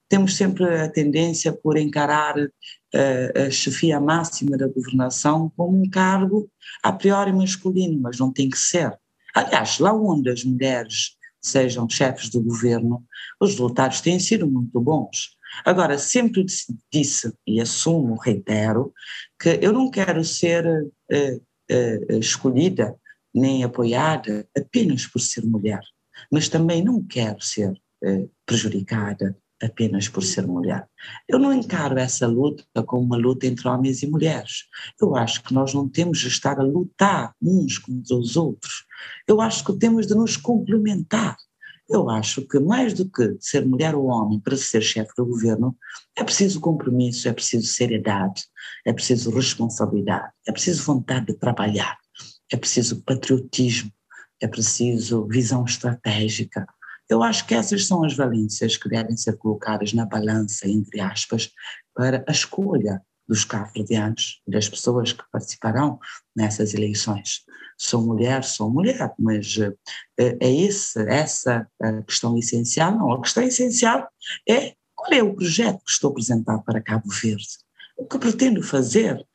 temos 0.07 0.37
sempre 0.37 0.65
a 0.81 0.87
tendência 0.87 1.51
por 1.51 1.77
encarar 1.77 2.35
a 3.35 3.49
chefia 3.49 3.99
máxima 3.99 4.55
da 4.55 4.67
governação 4.67 5.51
como 5.57 5.81
um 5.81 5.89
cargo 5.89 6.47
a 6.83 6.91
priori 6.91 7.33
masculino, 7.33 7.99
mas 7.99 8.19
não 8.19 8.31
tem 8.31 8.51
que 8.51 8.59
ser. 8.59 8.95
Aliás, 9.33 9.79
lá 9.79 9.91
onde 9.93 10.29
as 10.29 10.43
mulheres 10.43 11.17
sejam 11.41 11.89
chefes 11.89 12.29
do 12.29 12.41
governo, 12.41 13.03
os 13.39 13.51
resultados 13.51 14.01
têm 14.01 14.19
sido 14.19 14.49
muito 14.49 14.79
bons. 14.79 15.37
Agora, 15.65 15.97
sempre 15.97 16.45
disse 16.91 17.33
e 17.47 17.59
assumo, 17.59 18.15
reitero, 18.15 18.93
que 19.39 19.59
eu 19.61 19.73
não 19.73 19.89
quero 19.89 20.23
ser 20.23 20.65
uh, 20.65 21.35
uh, 21.37 22.19
escolhida 22.19 22.95
nem 23.33 23.63
apoiada 23.63 24.47
apenas 24.57 25.05
por 25.05 25.19
ser 25.19 25.45
mulher, 25.45 25.81
mas 26.31 26.49
também 26.49 26.83
não 26.83 27.03
quero 27.03 27.41
ser 27.41 27.73
eh, 28.03 28.27
prejudicada 28.45 29.37
apenas 29.61 30.07
por 30.07 30.23
ser 30.23 30.47
mulher. 30.47 30.87
Eu 31.27 31.37
não 31.37 31.53
encaro 31.53 31.97
essa 31.99 32.25
luta 32.27 32.63
como 32.85 33.03
uma 33.03 33.17
luta 33.17 33.45
entre 33.45 33.67
homens 33.67 34.01
e 34.03 34.07
mulheres. 34.07 34.65
Eu 35.01 35.15
acho 35.15 35.43
que 35.43 35.53
nós 35.53 35.73
não 35.73 35.87
temos 35.87 36.19
de 36.19 36.27
estar 36.27 36.59
a 36.59 36.63
lutar 36.63 37.33
uns 37.41 37.77
contra 37.77 38.15
os 38.15 38.37
outros. 38.37 38.85
Eu 39.27 39.41
acho 39.41 39.63
que 39.63 39.77
temos 39.77 40.07
de 40.07 40.15
nos 40.15 40.37
complementar. 40.37 41.35
Eu 41.89 42.09
acho 42.09 42.47
que 42.47 42.59
mais 42.59 42.93
do 42.93 43.09
que 43.09 43.35
ser 43.39 43.65
mulher 43.65 43.95
ou 43.95 44.05
homem 44.05 44.39
para 44.39 44.55
ser 44.55 44.81
chefe 44.81 45.11
do 45.17 45.25
governo, 45.25 45.75
é 46.15 46.23
preciso 46.23 46.59
compromisso, 46.59 47.27
é 47.27 47.33
preciso 47.33 47.65
seriedade, 47.65 48.43
é 48.85 48.93
preciso 48.93 49.31
responsabilidade, 49.31 50.31
é 50.47 50.51
preciso 50.51 50.83
vontade 50.83 51.27
de 51.27 51.33
trabalhar 51.33 51.97
é 52.51 52.57
preciso 52.57 53.01
patriotismo, 53.03 53.91
é 54.41 54.47
preciso 54.47 55.27
visão 55.27 55.63
estratégica, 55.65 56.65
Eu 57.09 57.23
acho 57.23 57.47
que 57.47 57.55
essas 57.55 57.87
são 57.87 58.03
as 58.05 58.15
valências 58.15 58.77
que 58.77 58.87
devem 58.87 59.17
ser 59.17 59.35
colocadas 59.37 59.93
na 59.93 60.05
balança, 60.05 60.67
entre 60.67 61.01
aspas, 61.01 61.49
para 61.93 62.23
a 62.27 62.31
escolha 62.31 63.01
dos 63.27 63.43
cabo-verdianos, 63.43 64.41
das 64.47 64.69
pessoas 64.69 65.11
que 65.11 65.23
participarão 65.31 65.99
nessas 66.35 66.73
eleições. 66.73 67.41
Sou 67.77 68.01
mulher, 68.01 68.43
sou 68.43 68.69
mulher, 68.69 69.13
mas 69.17 69.57
é 70.17 70.51
esse, 70.51 70.99
essa 71.07 71.67
a 71.81 72.01
questão 72.03 72.37
essencial? 72.37 72.97
Não, 72.97 73.11
a 73.13 73.21
questão 73.21 73.43
essencial 73.43 74.07
é 74.47 74.73
qual 74.95 75.11
é 75.11 75.23
o 75.23 75.33
projeto 75.33 75.79
que 75.83 75.91
estou 75.91 76.09
a 76.09 76.11
apresentar 76.11 76.59
para 76.59 76.81
Cabo 76.81 77.09
Verde? 77.09 77.47
O 77.97 78.05
que 78.05 78.19
pretendo 78.19 78.61
fazer 78.61 79.25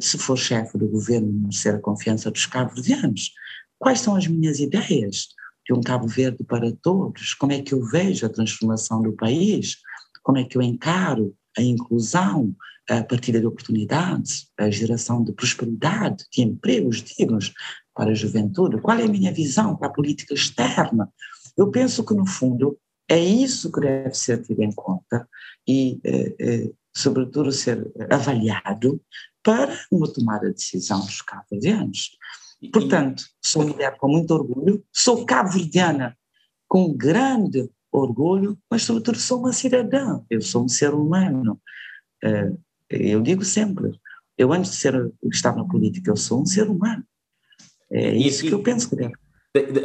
se 0.00 0.16
for 0.16 0.36
chefe 0.36 0.78
do 0.78 0.88
governo, 0.88 1.32
merecer 1.32 1.74
a 1.74 1.80
confiança 1.80 2.30
dos 2.30 2.46
cabo-verdianos? 2.46 3.32
Quais 3.78 4.00
são 4.00 4.14
as 4.14 4.26
minhas 4.26 4.58
ideias 4.58 5.28
de 5.66 5.74
um 5.74 5.80
Cabo 5.80 6.06
Verde 6.06 6.44
para 6.44 6.70
todos? 6.80 7.34
Como 7.34 7.52
é 7.52 7.60
que 7.60 7.74
eu 7.74 7.84
vejo 7.84 8.24
a 8.24 8.30
transformação 8.30 9.02
do 9.02 9.12
país? 9.12 9.78
Como 10.22 10.38
é 10.38 10.44
que 10.44 10.56
eu 10.56 10.62
encaro 10.62 11.34
a 11.56 11.62
inclusão, 11.62 12.54
a 12.88 13.02
partilha 13.02 13.40
de 13.40 13.46
oportunidades, 13.46 14.48
a 14.56 14.70
geração 14.70 15.24
de 15.24 15.32
prosperidade, 15.32 16.24
de 16.32 16.42
empregos 16.42 17.02
dignos 17.02 17.52
para 17.94 18.10
a 18.10 18.14
juventude? 18.14 18.80
Qual 18.80 18.96
é 18.96 19.04
a 19.04 19.08
minha 19.08 19.32
visão 19.32 19.76
para 19.76 19.88
a 19.88 19.92
política 19.92 20.34
externa? 20.34 21.12
Eu 21.56 21.70
penso 21.70 22.04
que, 22.04 22.14
no 22.14 22.26
fundo, 22.26 22.78
é 23.08 23.18
isso 23.18 23.72
que 23.72 23.80
deve 23.80 24.14
ser 24.14 24.42
tido 24.42 24.62
em 24.62 24.72
conta 24.72 25.28
e, 25.66 25.98
eh, 26.04 26.34
eh, 26.38 26.70
sobretudo, 26.94 27.50
ser 27.50 27.90
avaliado 28.10 29.00
para 29.42 29.78
uma 29.90 30.12
tomada 30.12 30.48
de 30.48 30.54
decisão 30.54 31.00
dos 31.00 31.22
cabo-verdianos. 31.22 32.10
Portanto, 32.72 33.24
sou 33.42 33.66
mulher 33.66 33.96
com 33.98 34.08
muito 34.08 34.32
orgulho, 34.32 34.82
sou 34.92 35.24
cabo-verdiana 35.26 36.16
com 36.66 36.92
grande 36.92 37.70
orgulho, 37.92 38.58
mas 38.70 38.82
sobretudo 38.82 39.18
sou 39.18 39.40
uma 39.40 39.52
cidadã, 39.52 40.20
eu 40.28 40.40
sou 40.40 40.64
um 40.64 40.68
ser 40.68 40.92
humano. 40.94 41.60
Eh, 42.22 42.52
eu 42.90 43.20
digo 43.20 43.44
sempre, 43.44 43.90
eu 44.36 44.52
antes 44.52 44.72
de 44.72 44.76
ser, 44.78 45.12
estar 45.32 45.54
na 45.54 45.64
política, 45.64 46.10
eu 46.10 46.16
sou 46.16 46.42
um 46.42 46.46
ser 46.46 46.68
humano. 46.68 47.04
É 47.90 48.14
isso 48.14 48.44
e, 48.44 48.48
que 48.48 48.54
eu 48.54 48.62
penso 48.62 48.90
que 48.90 48.96
deve. 48.96 49.14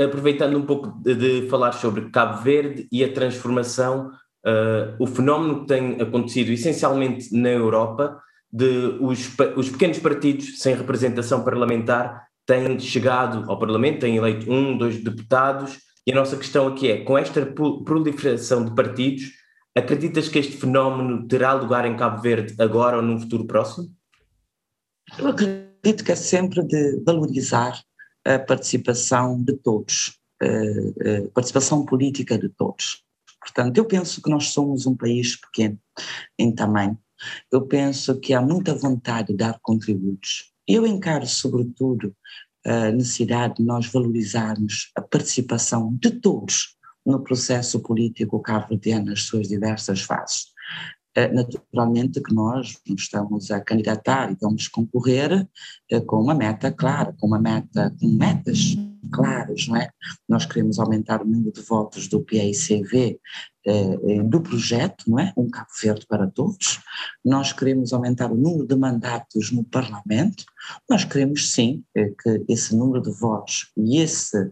Aproveitando 0.04 0.58
um 0.58 0.66
pouco 0.66 0.90
de, 1.02 1.16
de, 1.16 1.50
falar 1.50 1.72
sobre 1.74 2.10
Cabo 2.10 2.42
Verde 2.42 2.88
e 2.92 3.04
a 3.04 3.14
transformação, 3.14 4.12
uh, 4.46 4.96
o 5.00 5.08
fenómeno 5.08 5.62
que 5.62 5.68
tem 5.68 6.02
acontecido 6.02 6.52
essencialmente 6.52 7.34
na 7.34 7.50
Europa, 7.50 8.22
de 8.52 8.98
os, 9.00 9.30
os 9.56 9.70
pequenos 9.70 10.00
partidos 10.00 10.60
sem 10.60 10.76
representação 10.76 11.44
parlamentar 11.44 12.28
têm 12.52 12.78
chegado 12.80 13.50
ao 13.50 13.58
Parlamento, 13.58 14.02
têm 14.02 14.18
eleito 14.18 14.52
um, 14.52 14.78
dois 14.78 15.02
deputados, 15.02 15.80
e 16.06 16.12
a 16.12 16.16
nossa 16.16 16.36
questão 16.36 16.68
aqui 16.68 16.90
é, 16.90 17.04
com 17.04 17.18
esta 17.18 17.46
proliferação 17.46 18.66
de 18.66 18.76
partidos, 18.76 19.32
acreditas 19.74 20.28
que 20.28 20.38
este 20.38 20.58
fenómeno 20.58 21.26
terá 21.28 21.54
lugar 21.54 21.86
em 21.86 21.96
Cabo 21.96 22.22
Verde 22.22 22.54
agora 22.60 22.98
ou 22.98 23.04
num 23.04 23.20
futuro 23.20 23.46
próximo? 23.46 23.90
Eu 25.18 25.28
acredito 25.30 26.04
que 26.04 26.12
é 26.12 26.16
sempre 26.16 26.62
de 26.66 27.02
valorizar 27.06 27.82
a 28.26 28.38
participação 28.38 29.42
de 29.42 29.54
todos, 29.54 30.20
a 30.42 31.30
participação 31.34 31.86
política 31.86 32.38
de 32.38 32.50
todos. 32.50 33.04
Portanto, 33.40 33.78
eu 33.78 33.86
penso 33.86 34.22
que 34.22 34.30
nós 34.30 34.50
somos 34.50 34.86
um 34.86 34.96
país 34.96 35.40
pequeno 35.40 35.80
em 36.38 36.54
tamanho. 36.54 36.98
Eu 37.52 37.66
penso 37.66 38.20
que 38.20 38.34
há 38.34 38.42
muita 38.42 38.76
vontade 38.76 39.30
de 39.30 39.38
dar 39.38 39.58
contributos 39.62 40.51
eu 40.68 40.86
encaro, 40.86 41.26
sobretudo, 41.28 42.16
a 42.66 42.92
necessidade 42.92 43.56
de 43.56 43.64
nós 43.64 43.88
valorizarmos 43.88 44.92
a 44.96 45.02
participação 45.02 45.98
de 46.00 46.12
todos 46.12 46.78
no 47.06 47.24
processo 47.24 47.80
político 47.80 48.40
cabo-verdiano 48.40 49.06
nas 49.08 49.24
suas 49.24 49.48
diversas 49.48 50.02
fases. 50.02 50.52
Eh, 51.16 51.28
naturalmente 51.34 52.22
que 52.22 52.34
nós 52.34 52.78
estamos 52.98 53.52
a 53.52 53.60
candidatar 53.60 54.32
e 54.32 54.38
vamos 54.40 54.68
concorrer 54.68 55.48
eh, 55.90 56.00
com 56.02 56.22
uma 56.22 56.36
meta 56.36 56.72
clara, 56.72 57.14
com 57.20 57.28
uma 57.28 57.40
meta, 57.40 57.94
com 58.00 58.08
metas 58.08 58.78
claras, 59.12 59.68
não 59.68 59.76
é? 59.76 59.90
Nós 60.28 60.46
queremos 60.46 60.80
aumentar 60.80 61.22
o 61.22 61.26
número 61.26 61.52
de 61.52 61.62
votos 61.62 62.08
do 62.08 62.22
PICV 62.22 63.20
eh, 63.66 64.24
do 64.24 64.42
projeto, 64.42 65.04
não 65.08 65.20
é? 65.20 65.34
Um 65.38 65.50
Cabo 65.50 65.70
Verde 65.82 66.06
para 66.08 66.28
todos. 66.28 66.80
Nós 67.24 67.54
queremos 67.54 67.94
aumentar 67.94 68.32
o 68.32 68.38
número 68.38 68.66
de 68.66 68.76
mandatos 68.76 69.52
no 69.52 69.64
Parlamento. 69.64 70.44
Nós 70.90 71.04
queremos 71.04 71.52
sim 71.52 71.84
que 71.94 72.44
esse 72.48 72.76
número 72.76 73.02
de 73.02 73.12
votos 73.12 73.72
e 73.78 74.00
esse 74.00 74.52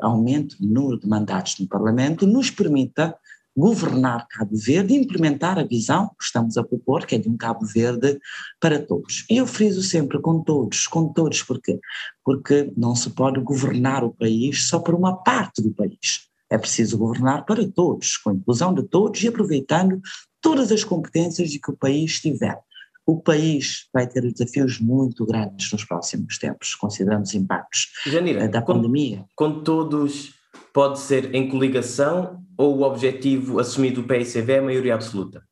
aumento 0.00 0.56
do 0.58 0.66
número 0.66 0.98
de 0.98 1.06
mandatos 1.06 1.58
no 1.58 1.68
Parlamento 1.68 2.26
nos 2.26 2.50
permita 2.50 3.14
governar 3.56 4.26
Cabo 4.28 4.56
Verde 4.56 4.94
e 4.94 4.98
implementar 4.98 5.58
a 5.58 5.64
visão 5.64 6.08
que 6.18 6.24
estamos 6.24 6.58
a 6.58 6.64
propor, 6.64 7.06
que 7.06 7.14
é 7.14 7.18
de 7.18 7.28
um 7.28 7.36
Cabo 7.36 7.64
Verde 7.64 8.18
para 8.60 8.78
todos. 8.78 9.24
E 9.30 9.38
eu 9.38 9.46
friso 9.46 9.82
sempre 9.82 10.20
com 10.20 10.42
todos, 10.42 10.86
com 10.86 11.12
todos, 11.12 11.42
porquê? 11.42 11.80
Porque 12.22 12.70
não 12.76 12.94
se 12.94 13.10
pode 13.10 13.40
governar 13.40 14.04
o 14.04 14.12
país 14.12 14.68
só 14.68 14.78
por 14.78 14.94
uma 14.94 15.16
parte 15.16 15.62
do 15.62 15.72
país. 15.72 16.28
É 16.50 16.58
preciso 16.58 16.98
governar 16.98 17.44
para 17.44 17.66
todos, 17.66 18.16
com 18.18 18.30
a 18.30 18.34
inclusão 18.34 18.74
de 18.74 18.82
todos 18.84 19.22
e 19.22 19.28
aproveitando 19.28 20.00
todas 20.40 20.70
as 20.70 20.84
competências 20.84 21.50
de 21.50 21.58
que 21.58 21.70
o 21.70 21.76
país 21.76 22.20
tiver. 22.20 22.60
O 23.06 23.20
país 23.20 23.86
vai 23.92 24.06
ter 24.06 24.20
desafios 24.32 24.80
muito 24.80 25.24
grandes 25.24 25.72
nos 25.72 25.84
próximos 25.84 26.38
tempos, 26.38 26.74
considerando 26.74 27.22
os 27.22 27.34
impactos 27.34 27.88
Janira, 28.04 28.44
eh, 28.44 28.48
da 28.48 28.60
pandemia. 28.60 29.24
Com 29.34 29.62
todos 29.62 30.34
pode 30.72 30.98
ser 30.98 31.34
em 31.34 31.48
coligação 31.48 32.44
ou 32.56 32.78
o 32.78 32.82
objetivo 32.82 33.58
assumido 33.58 34.02
do 34.02 34.08
PSV 34.08 34.52
é 34.52 34.58
a 34.58 34.62
maioria 34.62 34.94
absoluta? 34.94 35.42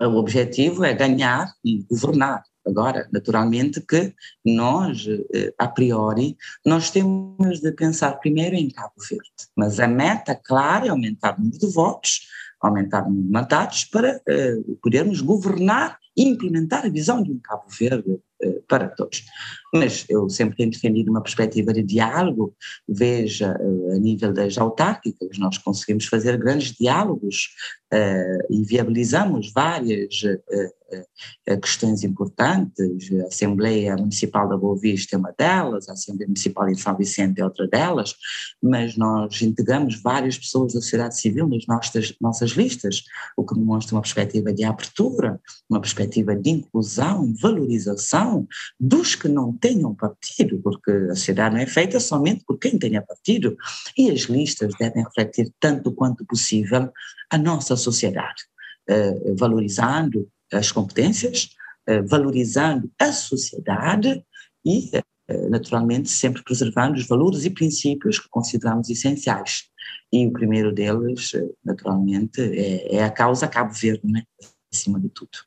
O 0.00 0.16
objetivo 0.16 0.84
é 0.84 0.92
ganhar 0.92 1.52
e 1.64 1.82
governar. 1.84 2.42
Agora, 2.66 3.08
naturalmente 3.12 3.80
que 3.80 4.14
nós, 4.44 5.06
eh, 5.34 5.52
a 5.58 5.68
priori, 5.68 6.36
nós 6.64 6.90
temos 6.90 7.60
de 7.60 7.70
pensar 7.72 8.18
primeiro 8.18 8.56
em 8.56 8.70
Cabo 8.70 8.94
Verde, 9.08 9.30
mas 9.54 9.78
a 9.78 9.86
meta 9.86 10.34
clara 10.34 10.86
é 10.86 10.88
aumentar 10.88 11.36
o 11.36 11.42
número 11.42 11.58
de 11.58 11.72
votos, 11.72 12.26
aumentar 12.60 13.02
o 13.02 13.10
número 13.10 13.26
de 13.26 13.32
mandatos 13.32 13.84
para 13.84 14.16
uh, 14.16 14.76
podermos 14.82 15.20
governar 15.20 15.98
e 16.16 16.26
implementar 16.26 16.86
a 16.86 16.88
visão 16.88 17.22
de 17.22 17.30
um 17.30 17.38
Cabo 17.38 17.64
Verde 17.68 18.18
para 18.68 18.88
todos 18.88 19.22
mas 19.74 20.04
eu 20.08 20.30
sempre 20.30 20.56
tenho 20.56 20.70
defendido 20.70 21.10
uma 21.10 21.20
perspectiva 21.20 21.72
de 21.72 21.82
diálogo. 21.82 22.54
Veja, 22.88 23.58
eh, 23.60 23.96
a 23.96 23.98
nível 23.98 24.32
das 24.32 24.56
autárquicas, 24.56 25.36
nós 25.36 25.58
conseguimos 25.58 26.06
fazer 26.06 26.38
grandes 26.38 26.72
diálogos 26.72 27.48
uh, 27.92 28.52
e 28.52 28.62
viabilizamos 28.62 29.52
várias 29.52 30.22
questões 31.60 32.04
importantes. 32.04 33.10
A 33.22 33.26
Assembleia 33.26 33.96
Municipal 33.96 34.48
da 34.48 34.56
Boa 34.56 34.78
Vista 34.78 35.16
é 35.16 35.18
uma 35.18 35.34
delas, 35.36 35.88
a 35.88 35.92
Assembleia 35.92 36.28
Municipal 36.28 36.66
de 36.66 36.80
São 36.80 36.96
Vicente 36.96 37.40
é 37.40 37.44
outra 37.44 37.66
delas, 37.66 38.14
mas 38.62 38.96
nós 38.96 39.42
integramos 39.42 40.00
várias 40.00 40.38
pessoas 40.38 40.74
da 40.74 40.80
sociedade 40.80 41.18
civil 41.18 41.48
nas 41.48 41.66
nossas, 41.66 42.14
nossas 42.20 42.50
listas, 42.52 43.02
o 43.36 43.44
que 43.44 43.54
demonstra 43.54 43.96
uma 43.96 44.02
perspectiva 44.02 44.52
de 44.52 44.64
abertura, 44.64 45.40
uma 45.68 45.80
perspectiva 45.80 46.36
de 46.36 46.50
inclusão, 46.50 47.34
valorização 47.40 48.33
dos 48.78 49.14
que 49.14 49.28
não 49.28 49.52
tenham 49.52 49.94
partido, 49.94 50.60
porque 50.62 50.90
a 50.90 51.14
sociedade 51.14 51.54
não 51.54 51.62
é 51.62 51.66
feita 51.66 52.00
somente 52.00 52.44
por 52.44 52.58
quem 52.58 52.78
tenha 52.78 53.02
partido, 53.02 53.56
e 53.96 54.10
as 54.10 54.22
listas 54.22 54.72
devem 54.78 55.04
refletir 55.04 55.52
tanto 55.60 55.92
quanto 55.92 56.24
possível 56.24 56.90
a 57.30 57.38
nossa 57.38 57.76
sociedade, 57.76 58.42
eh, 58.88 59.34
valorizando 59.38 60.28
as 60.52 60.70
competências, 60.70 61.50
eh, 61.86 62.02
valorizando 62.02 62.90
a 62.98 63.12
sociedade 63.12 64.24
e, 64.64 64.90
eh, 64.94 65.48
naturalmente, 65.48 66.10
sempre 66.10 66.42
preservando 66.42 66.98
os 66.98 67.06
valores 67.06 67.44
e 67.44 67.50
princípios 67.50 68.18
que 68.18 68.28
consideramos 68.28 68.88
essenciais. 68.88 69.64
E 70.12 70.26
o 70.26 70.32
primeiro 70.32 70.72
deles, 70.72 71.32
naturalmente, 71.64 72.40
é, 72.40 72.96
é 72.96 73.04
a 73.04 73.10
causa 73.10 73.48
Cabo 73.48 73.72
Verde, 73.72 74.06
né? 74.06 74.22
acima 74.72 75.00
de 75.00 75.08
tudo. 75.08 75.38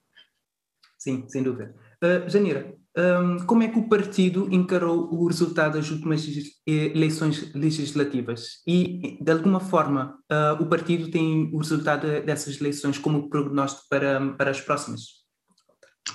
Sim, 0.98 1.25
sem 1.27 1.44
dúvida. 1.44 1.75
Uh, 2.04 2.30
Janira, 2.30 2.77
um, 2.98 3.46
como 3.46 3.62
é 3.62 3.68
que 3.68 3.77
o 3.77 3.88
partido 3.88 4.51
encarou 4.51 5.08
o 5.13 5.27
resultado 5.27 5.74
das 5.74 5.92
últimas 5.92 6.25
eleições 6.66 7.54
legislativas? 7.54 8.63
E, 8.66 9.20
de 9.22 9.32
alguma 9.32 9.60
forma, 9.60 10.18
uh, 10.32 10.62
o 10.62 10.68
partido 10.68 11.12
tem 11.12 11.51
o 11.54 11.60
resultado 11.60 12.08
dessas 12.24 12.60
eleições 12.60 12.98
como 12.98 13.30
prognóstico 13.30 13.86
para, 13.88 14.34
para 14.34 14.50
as 14.50 14.60
próximas? 14.60 15.01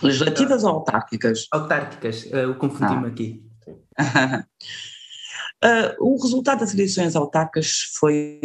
Legislativas 0.02 0.64
uh, 0.64 0.66
ou 0.66 0.72
autárquicas? 0.74 1.46
Autárquicas, 1.52 2.26
eu 2.32 2.56
confundi-me 2.56 3.06
ah. 3.06 3.08
aqui. 3.08 3.46
o 6.00 6.20
resultado 6.20 6.58
das 6.60 6.74
eleições 6.74 7.14
autárquicas 7.14 7.92
foi, 7.96 8.40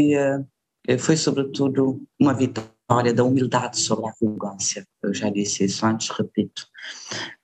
foi, 0.99 1.17
sobretudo, 1.17 2.03
uma 2.19 2.35
vitória 2.35 3.13
da 3.15 3.23
humildade 3.23 3.79
sobre 3.79 4.05
a 4.05 4.09
arrogância. 4.09 4.85
Eu 5.01 5.11
já 5.13 5.29
disse 5.29 5.65
isso 5.65 5.85
antes, 5.85 6.09
repito. 6.09 6.67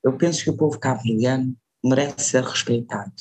Eu 0.03 0.13
penso 0.17 0.43
que 0.43 0.49
o 0.49 0.57
povo 0.57 0.77
cabo-verdiano 0.77 1.55
merece 1.83 2.31
ser 2.31 2.43
respeitado, 2.43 3.13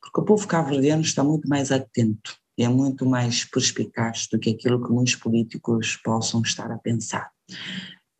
porque 0.00 0.20
o 0.20 0.24
povo 0.24 0.46
cabo-verdiano 0.46 1.02
está 1.02 1.22
muito 1.22 1.48
mais 1.48 1.70
atento 1.70 2.36
e 2.58 2.64
é 2.64 2.68
muito 2.68 3.04
mais 3.06 3.44
perspicaz 3.44 4.26
do 4.30 4.38
que 4.38 4.50
aquilo 4.50 4.84
que 4.84 4.92
muitos 4.92 5.14
políticos 5.16 5.96
possam 5.96 6.40
estar 6.42 6.70
a 6.70 6.78
pensar. 6.78 7.30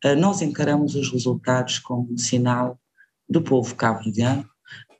Eh, 0.03 0.15
nós 0.15 0.41
encaramos 0.41 0.95
os 0.95 1.11
resultados 1.11 1.79
como 1.79 2.11
um 2.13 2.17
sinal 2.17 2.79
do 3.27 3.41
povo 3.41 3.75
cabo-verdiano, 3.75 4.47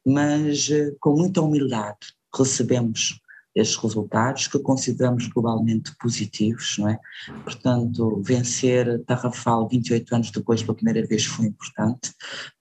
mas 0.06 0.70
eh, 0.70 0.92
com 1.00 1.16
muita 1.16 1.42
humildade 1.42 2.00
recebemos 2.36 3.20
estes 3.56 3.78
resultados 3.78 4.48
que 4.48 4.60
consideramos 4.60 5.28
globalmente 5.28 5.96
positivos, 5.98 6.78
não 6.78 6.90
é? 6.90 7.00
Portanto, 7.44 8.22
vencer 8.24 9.04
Tarrafal 9.06 9.68
28 9.68 10.16
anos 10.16 10.32
depois 10.32 10.62
pela 10.62 10.76
primeira 10.76 11.06
vez 11.08 11.26
foi 11.26 11.48
importante, 11.48 12.14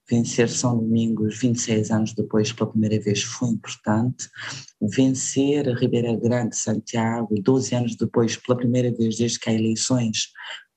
vencer 0.08 0.48
São 0.48 0.78
Domingos 0.78 1.38
26 1.38 1.90
anos 1.90 2.12
depois 2.12 2.52
pela 2.52 2.70
primeira 2.70 3.00
vez 3.00 3.22
foi 3.22 3.48
importante, 3.48 4.28
vencer 4.80 5.66
Ribeira 5.76 6.16
Grande 6.16 6.56
Santiago 6.56 7.34
12 7.40 7.74
anos 7.74 7.96
depois 7.96 8.36
pela 8.36 8.56
primeira 8.56 8.92
vez 8.92 9.16
desde 9.16 9.38
que 9.38 9.50
há 9.50 9.52
eleições 9.52 10.28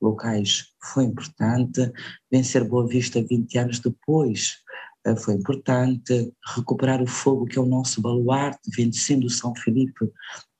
locais 0.01 0.65
foi 0.81 1.03
importante, 1.03 1.91
vencer 2.31 2.63
Boa 2.63 2.87
Vista 2.87 3.21
20 3.21 3.57
anos 3.57 3.79
depois 3.79 4.57
eh, 5.05 5.15
foi 5.15 5.33
importante, 5.35 6.31
recuperar 6.55 7.01
o 7.01 7.07
fogo 7.07 7.45
que 7.45 7.57
é 7.57 7.61
o 7.61 7.65
nosso 7.65 8.01
baluarte, 8.01 8.59
vencendo 8.75 9.29
São 9.29 9.53
Filipe 9.55 10.09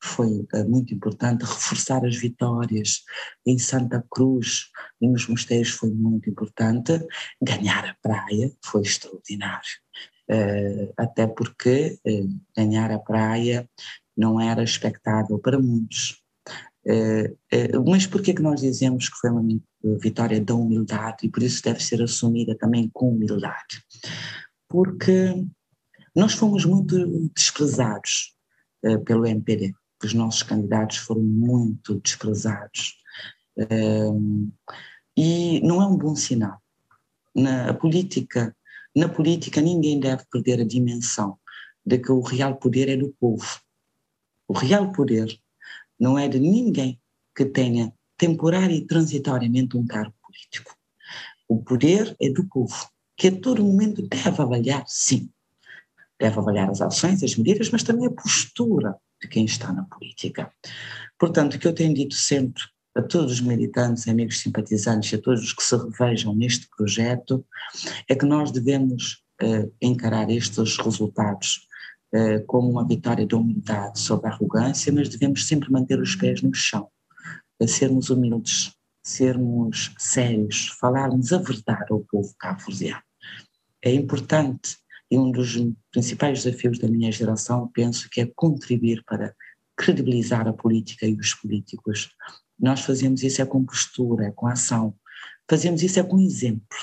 foi 0.02 0.48
eh, 0.54 0.64
muito 0.64 0.94
importante, 0.94 1.42
reforçar 1.42 2.06
as 2.06 2.16
vitórias 2.16 3.04
em 3.46 3.58
Santa 3.60 4.04
Cruz 4.10 4.70
e 5.02 5.08
nos 5.08 5.28
mosteiros 5.28 5.70
foi 5.70 5.92
muito 5.92 6.30
importante, 6.30 7.06
ganhar 7.42 7.86
a 7.86 7.96
praia 8.02 8.52
foi 8.64 8.82
extraordinário, 8.82 9.70
eh, 10.30 10.94
até 10.98 11.28
porque 11.28 12.00
ganhar 12.56 12.92
a 12.92 13.00
praia 13.00 13.70
não 14.16 14.40
era 14.40 14.64
expectável 14.64 15.38
para 15.40 15.60
muitos, 15.60 16.22
mas 17.86 18.08
por 18.08 18.22
que 18.22 18.34
que 18.34 18.42
nós 18.42 18.62
dizemos 18.62 19.10
que 19.10 19.18
foi 19.18 19.30
uma 19.30 19.44
vitória 20.00 20.42
da 20.42 20.56
humildade? 20.56 21.28
E 21.28 21.30
por 21.30 21.44
isso 21.44 21.62
deve 21.62 21.84
ser 21.84 22.02
assumida 22.02 22.58
também 22.58 22.90
com 22.92 23.12
humildade? 23.12 23.84
Porque 24.68 25.46
nós 26.16 26.34
fomos 26.34 26.66
muito 26.66 27.30
desprezados 27.36 28.36
pelo 29.06 29.28
MPD, 29.28 29.74
os 30.06 30.14
nossos 30.14 30.44
candidatos 30.44 30.98
foram 30.98 31.22
muito 31.22 32.00
desprezados 32.00 32.96
e 35.16 35.60
não 35.62 35.82
é 35.82 35.86
um 35.86 35.98
bom 35.98 36.16
sinal. 36.16 36.62
Na 37.36 37.74
política, 37.74 38.56
na 38.96 39.10
política 39.10 39.62
ninguém 39.62 40.00
deve 40.00 40.24
perder 40.32 40.62
a 40.62 40.66
dimensão 40.66 41.38
de 41.86 41.98
que 41.98 42.12
o 42.12 42.22
real 42.22 42.56
poder 42.56 42.90
é 42.90 42.96
do 42.96 43.14
povo. 43.20 43.60
O 44.48 44.54
real 44.54 44.92
poder 44.92 45.38
não 46.00 46.18
é 46.18 46.28
de 46.28 46.40
ninguém 46.40 47.00
que 47.36 47.46
tenha 47.46 47.94
temporário 48.18 48.76
e 48.76 48.86
transitoriamente 48.86 49.78
um 49.78 49.86
cargo 49.86 50.14
político. 50.22 50.76
O 51.48 51.62
poder 51.62 52.16
é 52.22 52.30
do 52.30 52.46
povo, 52.48 52.90
que 53.18 53.28
a 53.28 53.40
todo 53.40 53.64
momento 53.64 54.02
deve 54.02 54.42
avaliar, 54.42 54.84
sim, 54.88 55.30
deve 56.20 56.38
avaliar 56.38 56.70
as 56.70 56.82
ações, 56.82 57.24
as 57.24 57.36
medidas, 57.36 57.70
mas 57.70 57.84
também 57.84 58.08
a 58.08 58.12
postura 58.12 58.96
de 59.22 59.28
quem 59.28 59.46
está 59.46 59.72
na 59.72 59.84
política. 59.84 60.52
Portanto, 61.18 61.56
o 61.56 61.60
que 61.60 61.68
eu 61.68 61.74
tenho 61.74 61.94
dito 61.94 62.16
sempre 62.16 62.64
a 62.96 63.02
todos 63.02 63.34
os 63.34 63.42
militantes, 63.42 64.08
amigos 64.08 64.40
simpatizantes 64.40 65.12
e 65.12 65.16
a 65.16 65.22
todos 65.22 65.44
os 65.44 65.54
que 65.54 65.64
se 65.64 65.76
revejam 65.76 66.36
neste 66.36 66.68
projeto, 66.76 67.46
é 68.08 68.16
que 68.16 68.26
nós 68.26 68.52
devemos 68.52 69.24
uh, 69.42 69.72
encarar 69.82 70.30
estes 70.30 70.78
resultados 70.78 71.68
uh, 72.14 72.44
como 72.46 72.70
uma 72.70 72.88
vitória 72.88 73.26
da 73.26 73.38
humildade 73.38 74.00
sobre 74.00 74.28
a 74.28 74.32
arrogância, 74.32 74.92
mas 74.92 75.10
devemos 75.10 75.46
sempre 75.46 75.72
manter 75.72 76.00
os 76.00 76.16
pés 76.16 76.42
no 76.42 76.54
chão 76.54 76.90
sermos 77.68 78.10
humildes, 78.10 78.74
sermos 79.04 79.94
sérios, 79.98 80.68
falarmos 80.80 81.34
a 81.34 81.38
verdade 81.38 81.92
ao 81.92 82.00
povo 82.02 82.34
cabo-verdiano. 82.38 83.02
É 83.84 83.94
importante 83.94 84.78
e 85.12 85.18
um 85.18 85.32
dos 85.32 85.58
principais 85.92 86.44
desafios 86.44 86.78
da 86.78 86.88
minha 86.88 87.12
geração, 87.12 87.70
penso 87.74 88.10
que 88.10 88.22
é 88.22 88.32
contribuir 88.36 89.04
para 89.06 89.36
credibilizar 89.76 90.48
a 90.48 90.54
política 90.54 91.08
e 91.08 91.16
os 91.16 91.34
políticos. 91.34 92.10
Nós 92.60 92.82
fazemos 92.82 93.24
isso 93.24 93.42
é 93.42 93.46
com 93.46 93.66
postura, 93.66 94.28
é 94.28 94.32
com 94.32 94.48
ação, 94.48 94.94
fazemos 95.50 95.82
isso 95.82 96.00
é 96.00 96.04
com 96.04 96.20
exemplo. 96.20 96.78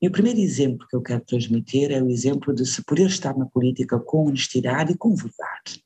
E 0.00 0.06
o 0.06 0.12
primeiro 0.12 0.38
exemplo 0.38 0.86
que 0.88 0.94
eu 0.94 1.02
quero 1.02 1.22
transmitir 1.22 1.90
é 1.90 2.02
o 2.02 2.10
exemplo 2.10 2.54
de 2.54 2.66
se 2.66 2.84
poder 2.84 3.06
estar 3.06 3.36
na 3.36 3.46
política 3.46 3.98
com 3.98 4.26
honestidade 4.26 4.92
e 4.92 4.96
com 4.96 5.14
verdade. 5.14 5.82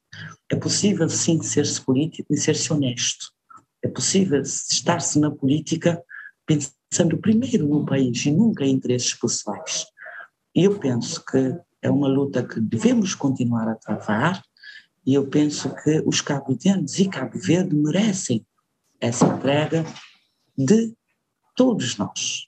É 0.50 0.56
possível 0.56 1.08
sim 1.08 1.40
ser-se 1.42 1.80
político 1.80 2.34
e 2.34 2.36
ser-se 2.36 2.72
honesto. 2.72 3.26
É 3.82 3.88
possível 3.88 4.42
estar-se 4.42 5.18
na 5.20 5.30
política 5.30 6.02
pensando 6.44 7.16
primeiro 7.18 7.68
no 7.68 7.86
país 7.86 8.26
e 8.26 8.32
nunca 8.32 8.64
em 8.64 8.72
interesses 8.72 9.14
pessoais. 9.14 9.86
E 10.54 10.64
eu 10.64 10.78
penso 10.78 11.24
que 11.24 11.56
é 11.82 11.90
uma 11.90 12.08
luta 12.08 12.42
que 12.42 12.60
devemos 12.60 13.14
continuar 13.14 13.68
a 13.68 13.74
travar 13.74 14.42
e 15.06 15.14
eu 15.14 15.26
penso 15.26 15.74
que 15.82 16.02
os 16.04 16.20
cabo-verdianos 16.20 16.98
e 16.98 17.08
Cabo 17.08 17.38
Verde 17.38 17.74
merecem 17.74 18.46
essa 19.00 19.26
entrega 19.26 19.84
de 20.56 20.94
todos 21.56 21.96
nós. 21.96 22.46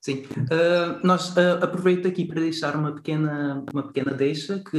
Sim, 0.00 0.22
uh, 0.22 1.04
nós 1.04 1.30
uh, 1.30 1.62
aproveito 1.62 2.06
aqui 2.06 2.26
para 2.26 2.40
deixar 2.40 2.76
uma 2.76 2.92
pequena, 2.92 3.64
uma 3.72 3.82
pequena 3.84 4.12
deixa 4.12 4.58
que 4.58 4.78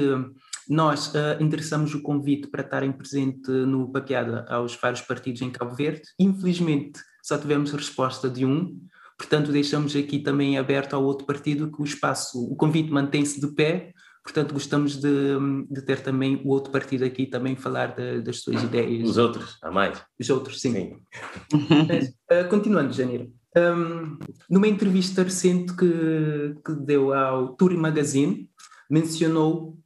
nós 0.69 1.07
uh, 1.15 1.41
endereçamos 1.41 1.95
o 1.95 2.01
convite 2.01 2.47
para 2.47 2.61
estarem 2.61 2.91
presente 2.91 3.49
no 3.49 3.91
Papeada 3.91 4.45
aos 4.47 4.75
vários 4.75 5.01
partidos 5.01 5.41
em 5.41 5.49
Cabo 5.49 5.75
Verde. 5.75 6.03
Infelizmente, 6.19 6.99
só 7.23 7.39
tivemos 7.39 7.71
resposta 7.71 8.29
de 8.29 8.45
um, 8.45 8.79
portanto, 9.17 9.51
deixamos 9.51 9.95
aqui 9.95 10.19
também 10.19 10.57
aberto 10.57 10.93
ao 10.93 11.03
outro 11.03 11.25
partido 11.25 11.71
que 11.71 11.81
o 11.81 11.85
espaço, 11.85 12.39
o 12.43 12.55
convite 12.55 12.91
mantém-se 12.91 13.39
de 13.39 13.47
pé, 13.47 13.93
portanto, 14.23 14.53
gostamos 14.53 14.97
de, 14.97 15.37
de, 15.69 15.81
ter 15.83 16.01
também 16.01 16.41
o 16.43 16.49
outro 16.49 16.71
partido 16.71 17.05
aqui 17.05 17.25
também 17.25 17.55
falar 17.55 17.95
de, 17.95 18.21
das 18.21 18.41
suas 18.41 18.63
ideias. 18.63 19.07
Os 19.07 19.17
outros, 19.17 19.57
há 19.61 19.71
mais. 19.71 20.01
Os 20.19 20.29
outros, 20.29 20.59
sim. 20.59 20.73
sim. 20.73 20.97
Mas, 21.87 22.09
uh, 22.09 22.49
continuando, 22.49 22.91
Janeiro. 22.91 23.31
Um, 23.57 24.17
numa 24.49 24.67
entrevista 24.67 25.23
recente 25.23 25.73
que, 25.75 26.55
que 26.65 26.73
deu 26.73 27.13
ao 27.13 27.55
Turi 27.55 27.77
Magazine, 27.77 28.49
mencionou 28.89 29.77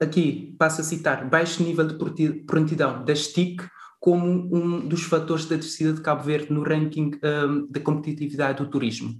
aqui, 0.00 0.54
passo 0.58 0.80
a 0.80 0.84
citar, 0.84 1.28
baixo 1.28 1.62
nível 1.62 1.86
de 1.86 2.44
prontidão 2.46 3.04
da 3.04 3.14
STIC 3.14 3.62
como 4.04 4.54
um 4.54 4.86
dos 4.86 5.04
fatores 5.04 5.46
da 5.46 5.56
descida 5.56 5.94
de 5.94 6.02
Cabo 6.02 6.22
Verde 6.22 6.52
no 6.52 6.62
ranking 6.62 7.12
um, 7.24 7.66
da 7.70 7.80
competitividade 7.80 8.62
do 8.62 8.68
turismo. 8.68 9.18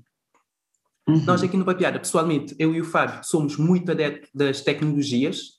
Uhum. 1.09 1.25
Nós 1.25 1.42
aqui 1.42 1.57
no 1.57 1.64
Papiada, 1.64 1.99
pessoalmente, 1.99 2.55
eu 2.59 2.75
e 2.75 2.83
o 2.83 2.85
Fábio 2.85 3.25
somos 3.25 3.57
muito 3.57 3.90
adeptos 3.90 4.29
das 4.35 4.61
tecnologias 4.61 5.53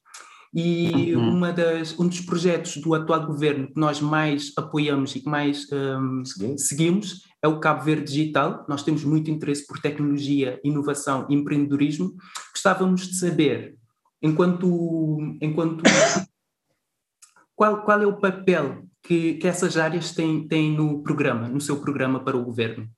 e 0.54 1.16
uhum. 1.16 1.38
uma 1.38 1.52
das, 1.52 2.00
um 2.00 2.08
dos 2.08 2.22
projetos 2.22 2.78
do 2.78 2.94
atual 2.94 3.26
governo 3.26 3.66
que 3.74 3.80
nós 3.80 4.00
mais 4.00 4.52
apoiamos 4.56 5.16
e 5.16 5.22
que 5.22 5.28
mais 5.28 5.66
um, 5.72 6.22
seguimos 6.56 7.24
é 7.42 7.48
o 7.48 7.60
Cabo 7.60 7.84
Verde 7.84 8.06
Digital. 8.06 8.64
Nós 8.70 8.84
temos 8.84 9.04
muito 9.04 9.32
interesse 9.32 9.66
por 9.66 9.80
tecnologia, 9.80 10.60
inovação 10.64 11.26
e 11.32 11.34
empreendedorismo. 11.34 12.14
Gostávamos 12.52 13.08
de 13.08 13.18
saber 13.18 13.76
enquanto, 14.22 15.18
enquanto 15.42 15.82
qual, 17.58 17.82
qual 17.82 18.00
é 18.04 18.06
o 18.06 18.20
papel 18.20 18.86
que, 19.08 19.36
que 19.36 19.48
essas 19.48 19.78
áreas 19.78 20.12
têm, 20.12 20.48
têm 20.48 20.72
no 20.72 21.02
programa, 21.04 21.48
no 21.48 21.62
seu 21.62 21.80
programa 21.80 22.20
para 22.20 22.38
o 22.38 22.44
governo? 22.44 22.90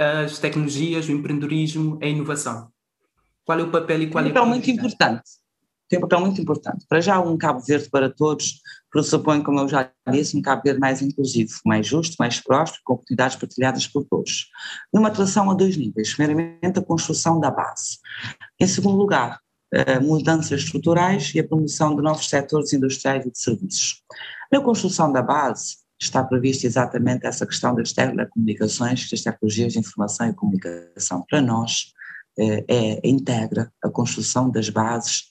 As 0.00 0.38
tecnologias, 0.38 1.08
o 1.08 1.12
empreendedorismo, 1.12 1.98
a 2.02 2.06
inovação. 2.06 2.68
Qual 3.44 3.58
é 3.58 3.62
o 3.62 3.70
papel 3.70 4.02
e 4.02 4.10
qual 4.10 4.24
é 4.24 4.28
o 4.28 4.32
papel 4.32 4.46
muito 4.46 4.70
importante. 4.70 5.22
Tem 5.88 5.98
um 5.98 6.02
papel 6.02 6.20
muito 6.20 6.40
importante. 6.40 6.84
Para 6.88 7.00
já, 7.00 7.20
um 7.20 7.36
Cabo 7.38 7.60
Verde 7.60 7.88
para 7.88 8.10
todos 8.10 8.60
pressupõe, 8.90 9.40
como 9.42 9.60
eu 9.60 9.68
já 9.68 9.88
disse, 10.10 10.36
um 10.36 10.42
Cabo 10.42 10.62
Verde 10.64 10.80
mais 10.80 11.00
inclusivo, 11.00 11.52
mais 11.64 11.86
justo, 11.86 12.16
mais 12.18 12.40
próspero, 12.40 12.80
com 12.84 12.94
oportunidades 12.94 13.36
partilhadas 13.36 13.86
por 13.86 14.04
todos. 14.04 14.48
Numa 14.92 15.08
atração 15.08 15.48
a 15.48 15.54
dois 15.54 15.76
níveis. 15.76 16.12
Primeiramente, 16.12 16.78
a 16.78 16.82
construção 16.82 17.38
da 17.38 17.52
base. 17.52 17.98
Em 18.58 18.66
segundo 18.66 18.96
lugar, 18.96 19.38
mudanças 20.02 20.62
estruturais 20.62 21.32
e 21.34 21.40
a 21.40 21.46
promoção 21.46 21.94
de 21.94 22.02
novos 22.02 22.28
setores 22.28 22.72
industriais 22.72 23.24
e 23.24 23.30
de 23.30 23.38
serviços. 23.38 24.02
Na 24.52 24.60
construção 24.60 25.12
da 25.12 25.22
base 25.22 25.76
está 26.00 26.22
prevista 26.22 26.66
exatamente 26.66 27.26
essa 27.26 27.46
questão 27.46 27.74
das 27.74 27.92
telecomunicações, 27.92 29.10
das 29.10 29.22
tecnologias 29.22 29.72
de 29.72 29.78
informação 29.78 30.28
e 30.28 30.34
comunicação. 30.34 31.24
Para 31.28 31.40
nós, 31.40 31.92
eh, 32.38 32.64
é, 32.68 33.08
integra 33.08 33.72
a 33.82 33.88
construção 33.88 34.50
das 34.50 34.68
bases 34.68 35.24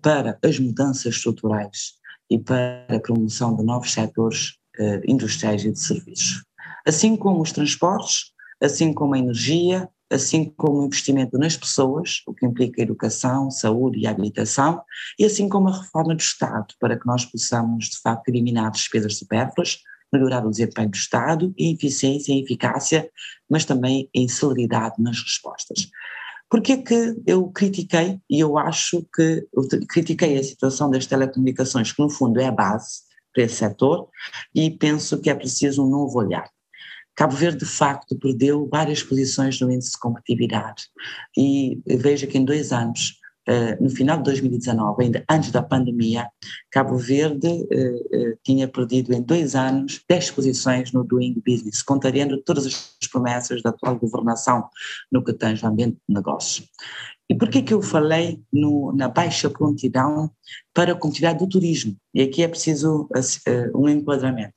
para 0.00 0.38
as 0.42 0.58
mudanças 0.58 1.16
estruturais 1.16 1.94
e 2.30 2.38
para 2.38 2.86
a 2.88 3.00
promoção 3.00 3.56
de 3.56 3.64
novos 3.64 3.92
setores 3.92 4.56
eh, 4.78 5.02
industriais 5.06 5.64
e 5.64 5.72
de 5.72 5.78
serviços. 5.78 6.44
Assim 6.86 7.16
como 7.16 7.42
os 7.42 7.52
transportes, 7.52 8.32
assim 8.62 8.92
como 8.92 9.14
a 9.14 9.18
energia, 9.18 9.88
assim 10.14 10.52
como 10.56 10.80
o 10.80 10.86
investimento 10.86 11.36
nas 11.38 11.56
pessoas, 11.56 12.22
o 12.26 12.34
que 12.34 12.46
implica 12.46 12.82
educação, 12.82 13.50
saúde 13.50 13.98
e 14.00 14.06
habitação, 14.06 14.82
e 15.18 15.24
assim 15.24 15.48
como 15.48 15.68
a 15.68 15.78
reforma 15.80 16.14
do 16.14 16.20
Estado, 16.20 16.74
para 16.80 16.98
que 16.98 17.06
nós 17.06 17.24
possamos, 17.24 17.86
de 17.86 18.00
facto, 18.00 18.28
eliminar 18.28 18.70
despesas 18.70 19.18
supérfluas, 19.18 19.80
melhorar 20.12 20.46
o 20.46 20.50
desempenho 20.50 20.90
do 20.90 20.96
Estado, 20.96 21.52
em 21.58 21.74
eficiência 21.74 22.32
e 22.32 22.42
eficácia, 22.42 23.10
mas 23.50 23.64
também 23.64 24.08
em 24.14 24.28
celeridade 24.28 24.94
nas 24.98 25.20
respostas. 25.20 25.88
Porque 26.48 26.72
é 26.72 26.76
que 26.76 27.16
eu 27.26 27.48
critiquei, 27.48 28.20
e 28.30 28.38
eu 28.38 28.56
acho 28.56 29.04
que 29.14 29.46
eu 29.52 29.66
critiquei 29.88 30.38
a 30.38 30.42
situação 30.44 30.88
das 30.90 31.06
telecomunicações, 31.06 31.92
que 31.92 32.00
no 32.00 32.08
fundo 32.08 32.40
é 32.40 32.46
a 32.46 32.52
base 32.52 33.02
para 33.32 33.42
esse 33.42 33.56
setor, 33.56 34.08
e 34.54 34.70
penso 34.70 35.20
que 35.20 35.28
é 35.28 35.34
preciso 35.34 35.84
um 35.84 35.90
novo 35.90 36.18
olhar. 36.18 36.48
Cabo 37.14 37.34
Verde, 37.34 37.58
de 37.58 37.66
facto, 37.66 38.18
perdeu 38.18 38.68
várias 38.70 39.02
posições 39.02 39.60
no 39.60 39.70
índice 39.70 39.92
de 39.92 39.98
competitividade, 39.98 40.84
e 41.36 41.80
veja 41.86 42.26
que 42.26 42.38
em 42.38 42.44
dois 42.44 42.72
anos 42.72 43.18
Uh, 43.46 43.76
no 43.78 43.90
final 43.90 44.16
de 44.16 44.24
2019, 44.24 45.04
ainda 45.04 45.24
antes 45.30 45.50
da 45.50 45.62
pandemia, 45.62 46.30
Cabo 46.70 46.96
Verde 46.96 47.46
uh, 47.46 48.30
uh, 48.30 48.38
tinha 48.42 48.66
perdido 48.66 49.12
em 49.12 49.20
dois 49.20 49.54
anos 49.54 50.02
10 50.08 50.30
posições 50.30 50.92
no 50.92 51.04
Doing 51.04 51.42
Business, 51.46 51.82
contrariando 51.82 52.40
todas 52.42 52.64
as 52.64 52.96
promessas 53.12 53.62
da 53.62 53.68
atual 53.68 53.98
governação 53.98 54.66
no 55.12 55.22
que 55.22 55.34
tange 55.34 55.62
ao 55.62 55.72
ambiente 55.72 55.98
de 56.08 56.14
negócios. 56.14 56.66
E 57.28 57.34
por 57.34 57.50
que 57.50 57.60
que 57.60 57.74
eu 57.74 57.82
falei 57.82 58.40
no, 58.50 58.94
na 58.96 59.08
baixa 59.08 59.50
prontidão 59.50 60.30
para 60.72 60.92
a 60.92 60.94
competitividade 60.94 61.38
do 61.38 61.48
turismo? 61.48 61.96
E 62.14 62.22
aqui 62.22 62.42
é 62.42 62.48
preciso 62.48 63.08
um 63.74 63.88
enquadramento. 63.88 64.54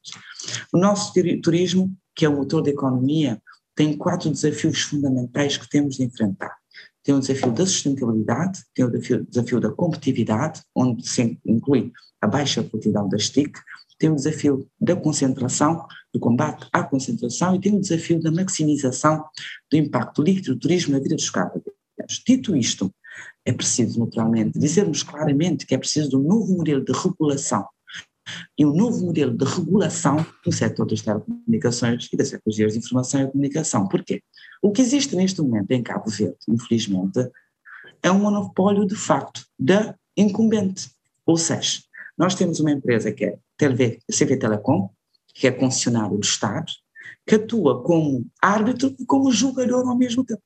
O 0.74 0.78
nosso 0.78 1.14
turismo, 1.42 1.94
que 2.18 2.26
é 2.26 2.30
o 2.30 2.36
motor 2.36 2.64
da 2.64 2.72
economia, 2.72 3.40
tem 3.76 3.96
quatro 3.96 4.32
desafios 4.32 4.82
fundamentais 4.82 5.56
que 5.56 5.70
temos 5.70 5.98
de 5.98 6.04
enfrentar. 6.04 6.58
Tem 7.04 7.14
o 7.14 7.20
desafio 7.20 7.52
da 7.52 7.64
sustentabilidade, 7.64 8.64
tem 8.74 8.84
o 8.84 8.90
desafio, 8.90 9.24
desafio 9.30 9.60
da 9.62 9.72
competitividade, 9.72 10.64
onde 10.76 11.08
se 11.08 11.40
inclui 11.46 11.94
a 12.20 12.28
baixa 12.28 12.64
produtividade 12.64 13.10
das 13.10 13.30
TIC, 13.30 13.60
tem 14.00 14.10
o 14.10 14.16
desafio 14.16 14.68
da 14.82 14.96
concentração, 14.96 15.86
do 16.12 16.20
combate 16.20 16.68
à 16.74 16.84
concentração 16.84 17.56
e 17.56 17.62
tem 17.62 17.76
o 17.76 17.80
desafio 17.80 18.20
da 18.20 18.32
maximização 18.32 19.24
do 19.72 19.78
impacto 19.78 20.24
líquido 20.24 20.56
do 20.56 20.60
turismo 20.60 20.94
na 20.94 21.00
vida 21.00 21.16
dos 21.16 21.30
cabo 21.30 21.64
Dito 22.26 22.56
isto, 22.56 22.94
é 23.46 23.52
preciso, 23.52 24.00
naturalmente, 24.00 24.58
dizermos 24.58 25.04
claramente 25.04 25.66
que 25.66 25.76
é 25.76 25.78
preciso 25.78 26.10
de 26.10 26.16
um 26.16 26.22
novo 26.22 26.56
modelo 26.56 26.84
de 26.84 26.92
regulação 26.92 27.68
e 28.58 28.66
um 28.66 28.74
novo 28.74 29.06
modelo 29.06 29.36
de 29.36 29.46
regulação 29.46 30.26
no 30.46 30.52
setor 30.52 30.86
das 30.86 31.02
telecomunicações 31.02 32.10
e 32.12 32.18
das 32.18 32.30
tecnologias 32.30 32.74
de 32.74 32.80
informação 32.80 33.22
e 33.22 33.28
comunicação. 33.28 33.88
Porquê? 33.88 34.22
O 34.62 34.72
que 34.72 34.82
existe 34.82 35.16
neste 35.16 35.42
momento 35.42 35.72
em 35.72 35.84
Cabo 35.84 36.10
Verde, 36.10 36.38
infelizmente, 36.48 37.30
é 38.02 38.12
um 38.12 38.20
monopólio 38.20 38.86
de 38.86 38.96
facto 38.96 39.46
da 39.58 39.96
incumbente. 40.16 40.90
Ou 41.26 41.38
seja, 41.38 41.82
nós 42.18 42.36
temos 42.36 42.60
uma 42.60 42.72
empresa 42.72 43.12
que 43.12 43.26
é 43.26 43.38
TV, 43.58 44.00
CV 44.12 44.38
Telecom, 44.38 44.90
que 45.34 45.48
é 45.48 45.52
concessionário 45.52 46.18
do 46.18 46.24
Estado, 46.24 46.72
que 47.26 47.36
atua 47.36 47.84
como 47.84 48.26
árbitro 48.42 48.96
e 49.00 49.06
como 49.06 49.32
julgador 49.32 49.88
ao 49.88 49.98
mesmo 49.98 50.24
tempo. 50.24 50.42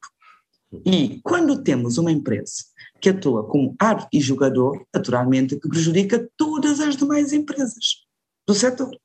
E 0.85 1.19
quando 1.23 1.61
temos 1.63 1.97
uma 1.97 2.11
empresa 2.11 2.63
que 3.01 3.09
atua 3.09 3.47
como 3.47 3.75
árbitro 3.79 4.09
e 4.13 4.21
jogador, 4.21 4.85
naturalmente 4.93 5.59
que 5.59 5.67
prejudica 5.67 6.29
todas 6.37 6.79
as 6.79 6.95
demais 6.95 7.33
empresas 7.33 8.05
do 8.47 8.53
setor. 8.53 8.95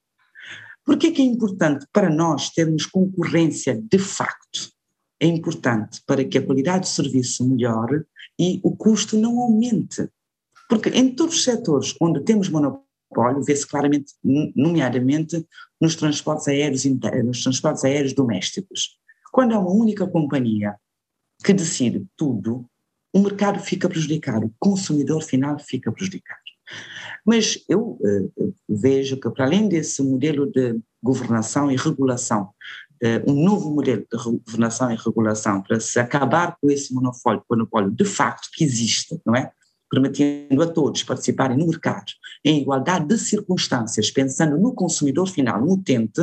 Por 0.84 0.98
que 0.98 1.20
é 1.20 1.24
importante 1.24 1.86
para 1.92 2.10
nós 2.10 2.50
termos 2.50 2.86
concorrência 2.86 3.80
de 3.90 3.98
facto? 3.98 4.70
É 5.18 5.26
importante 5.26 6.02
para 6.06 6.24
que 6.24 6.38
a 6.38 6.44
qualidade 6.44 6.80
do 6.80 6.86
serviço 6.86 7.48
melhore 7.48 8.04
e 8.38 8.60
o 8.62 8.76
custo 8.76 9.16
não 9.16 9.40
aumente. 9.40 10.08
Porque 10.68 10.90
em 10.90 11.14
todos 11.14 11.36
os 11.36 11.44
setores 11.44 11.94
onde 12.00 12.22
temos 12.22 12.48
monopólio, 12.48 13.42
vê-se 13.42 13.66
claramente, 13.66 14.12
nomeadamente 14.54 15.44
nos 15.80 15.96
transportes 15.96 16.46
aéreos 16.48 16.84
nos 16.84 17.42
transportes 17.42 17.84
aéreos 17.84 18.12
domésticos. 18.12 18.98
Quando 19.32 19.54
há 19.54 19.58
uma 19.58 19.70
única 19.70 20.06
companhia 20.06 20.76
que 21.42 21.52
decide 21.52 22.06
tudo, 22.16 22.68
o 23.16 23.22
mercado 23.22 23.58
fica 23.58 23.88
prejudicado, 23.88 24.46
o 24.46 24.54
consumidor 24.58 25.22
final 25.22 25.58
fica 25.58 25.90
prejudicado. 25.90 26.38
Mas 27.24 27.64
eu 27.66 27.98
uh, 27.98 28.54
vejo 28.68 29.18
que, 29.18 29.30
para 29.30 29.46
além 29.46 29.68
desse 29.68 30.02
modelo 30.02 30.44
de 30.52 30.78
governação 31.02 31.70
e 31.70 31.76
regulação, 31.76 32.50
uh, 33.02 33.30
um 33.30 33.42
novo 33.42 33.70
modelo 33.70 34.02
de 34.02 34.18
governação 34.44 34.92
e 34.92 34.96
regulação 34.96 35.62
para 35.62 35.80
se 35.80 35.98
acabar 35.98 36.58
com 36.60 36.70
esse 36.70 36.92
monopólio, 36.92 37.42
monopólio 37.48 37.90
de 37.90 38.04
facto 38.04 38.50
que 38.52 38.62
existe, 38.62 39.18
não 39.24 39.34
é? 39.34 39.50
Permitindo 39.90 40.62
a 40.62 40.66
todos 40.66 41.02
participarem 41.02 41.56
no 41.56 41.68
mercado 41.68 42.12
em 42.44 42.60
igualdade 42.60 43.06
de 43.06 43.16
circunstâncias, 43.16 44.10
pensando 44.10 44.58
no 44.58 44.74
consumidor 44.74 45.26
final, 45.26 45.58
no 45.64 45.72
utente, 45.72 46.20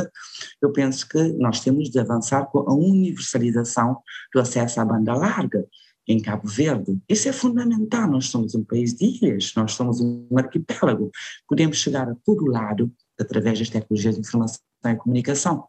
eu 0.62 0.70
penso 0.70 1.08
que 1.08 1.32
nós 1.38 1.58
temos 1.58 1.90
de 1.90 1.98
avançar 1.98 2.46
com 2.46 2.60
a 2.60 2.72
universalização 2.72 3.98
do 4.32 4.40
acesso 4.40 4.80
à 4.80 4.84
banda 4.84 5.14
larga 5.14 5.66
em 6.06 6.20
Cabo 6.20 6.46
Verde. 6.48 6.98
Isso 7.08 7.28
é 7.28 7.32
fundamental. 7.32 8.08
Nós 8.10 8.26
somos 8.26 8.54
um 8.54 8.62
país 8.62 8.94
de 8.94 9.06
ilhas, 9.06 9.52
nós 9.56 9.72
somos 9.72 10.00
um 10.00 10.26
arquipélago. 10.36 11.10
Podemos 11.48 11.78
chegar 11.78 12.08
a 12.08 12.14
todo 12.24 12.46
lado 12.46 12.92
através 13.18 13.58
das 13.58 13.70
tecnologias 13.70 14.14
de 14.14 14.20
informação 14.20 14.60
e 14.84 14.96
comunicação. 14.96 15.66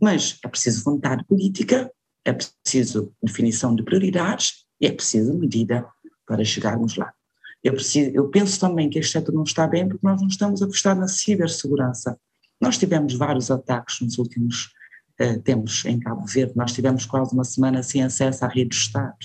Mas 0.00 0.38
é 0.44 0.48
preciso 0.48 0.84
vontade 0.84 1.24
política, 1.24 1.90
é 2.24 2.32
preciso 2.32 3.12
definição 3.22 3.74
de 3.74 3.82
prioridades 3.82 4.64
e 4.80 4.86
é 4.86 4.92
preciso 4.92 5.34
medida 5.34 5.86
para 6.26 6.44
chegarmos 6.44 6.96
lá. 6.96 7.12
Eu, 7.64 7.72
preciso, 7.72 8.10
eu 8.14 8.28
penso 8.28 8.60
também 8.60 8.88
que 8.88 8.98
este 8.98 9.12
setor 9.12 9.34
não 9.34 9.42
está 9.42 9.66
bem 9.66 9.88
porque 9.88 10.06
nós 10.06 10.20
não 10.20 10.28
estamos 10.28 10.62
a 10.62 10.66
apostar 10.66 10.96
na 10.96 11.08
cibersegurança. 11.08 12.18
Nós 12.60 12.78
tivemos 12.78 13.14
vários 13.14 13.50
ataques 13.50 14.00
nos 14.00 14.18
últimos 14.18 14.70
uh, 15.20 15.40
tempos 15.42 15.84
em 15.84 15.98
Cabo 15.98 16.24
Verde, 16.26 16.52
nós 16.54 16.72
tivemos 16.72 17.04
quase 17.06 17.32
uma 17.32 17.44
semana 17.44 17.82
sem 17.82 18.02
acesso 18.02 18.44
à 18.44 18.48
rede 18.48 18.70
do 18.70 18.74
Estado 18.74 19.16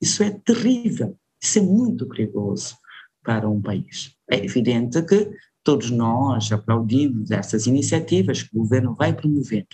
isso 0.00 0.22
é 0.22 0.30
terrível, 0.30 1.16
isso 1.42 1.58
é 1.58 1.62
muito 1.62 2.06
perigoso 2.06 2.76
para 3.22 3.48
um 3.48 3.60
país. 3.60 4.14
É 4.30 4.44
evidente 4.44 5.02
que 5.02 5.30
todos 5.62 5.90
nós 5.90 6.50
aplaudimos 6.50 7.30
essas 7.30 7.66
iniciativas 7.66 8.42
que 8.42 8.56
o 8.56 8.60
governo 8.60 8.94
vai 8.94 9.12
promovendo, 9.12 9.66